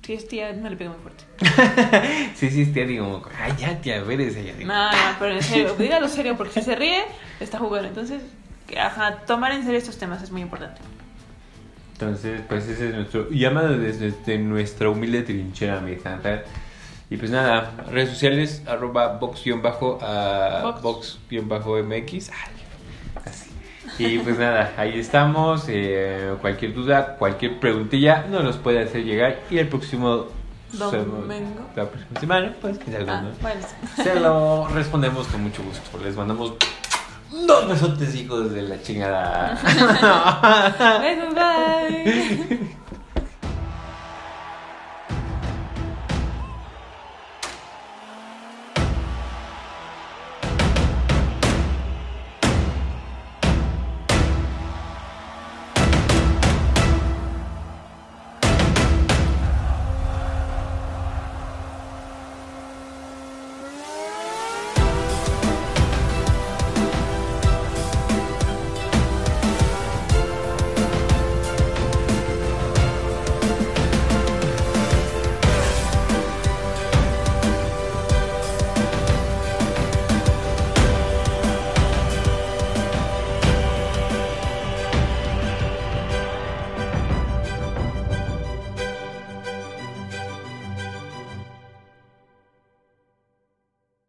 Si 0.03 0.15
es 0.15 0.27
tía, 0.27 0.53
no 0.55 0.71
le 0.71 0.77
pegue 0.77 0.91
muy 0.91 0.99
fuerte. 1.01 1.25
Sí, 2.35 2.49
sí, 2.51 2.67
tía, 2.67 2.87
digo, 2.87 3.23
ay, 3.39 3.53
ya, 3.59 3.81
tía, 3.81 4.03
veres 4.03 4.37
ella. 4.37 4.55
digo. 4.55 4.69
No, 4.73 4.91
no, 4.91 4.99
pero 5.19 5.35
en 5.35 5.43
serio, 5.43 5.75
dígalo 5.79 6.09
serio, 6.09 6.37
porque 6.37 6.55
si 6.55 6.63
se 6.63 6.77
ríe, 6.77 7.03
está 7.41 7.59
jugando. 7.59 7.89
Entonces, 7.89 8.23
ajá, 8.81 9.17
tomar 9.27 9.53
en 9.53 9.65
serio 9.65 9.79
estos 9.79 9.99
temas 9.99 10.23
es 10.23 10.31
muy 10.31 10.41
importante. 10.41 10.81
Entonces, 11.93 12.41
pues 12.49 12.69
ese 12.69 12.89
es 12.89 12.95
nuestro 12.95 13.29
llamado 13.31 13.77
desde, 13.77 14.13
desde 14.13 14.39
nuestra 14.39 14.89
humilde 14.89 15.23
trinchera, 15.23 15.81
mi 15.81 15.97
gente. 15.97 16.43
Y 17.11 17.17
pues 17.17 17.31
nada, 17.31 17.73
redes 17.91 18.11
sociales, 18.11 18.63
arroba 18.67 19.19
box-bajo, 19.19 19.99
ah, 20.01 20.79
Box. 20.83 21.19
box-mx. 21.29 22.31
Y 23.99 24.19
pues 24.21 24.39
nada, 24.39 24.73
ahí 24.77 24.99
estamos. 25.01 25.65
eh, 25.69 26.35
cualquier 26.41 26.73
duda, 26.75 27.17
cualquier 27.19 27.59
preguntilla 27.59 28.25
nos 28.31 28.45
los 28.45 28.57
puede 28.57 28.83
hacer 28.83 29.05
llegar. 29.05 29.41
Y 29.51 29.59
el 29.59 29.69
próximo 29.69 30.27
Domingo. 30.73 31.67
la 31.75 31.87
próxima 31.89 32.21
semana, 32.21 32.55
pues 32.61 32.79
quizás 32.79 33.03
Ah, 33.09 33.23
no. 33.23 33.31
bueno. 33.41 33.61
Se 33.97 34.15
lo 34.21 34.69
respondemos 34.69 35.27
con 35.29 35.43
mucho 35.43 35.63
gusto. 35.63 35.99
Les 36.05 36.15
mandamos 36.17 36.53
dos 37.47 37.69
besotes, 37.69 38.15
hijos 38.15 38.53
de 38.53 38.63
la 38.63 38.81
chingada. 38.83 39.59
Besos, 41.01 41.35
bye. 41.35 42.59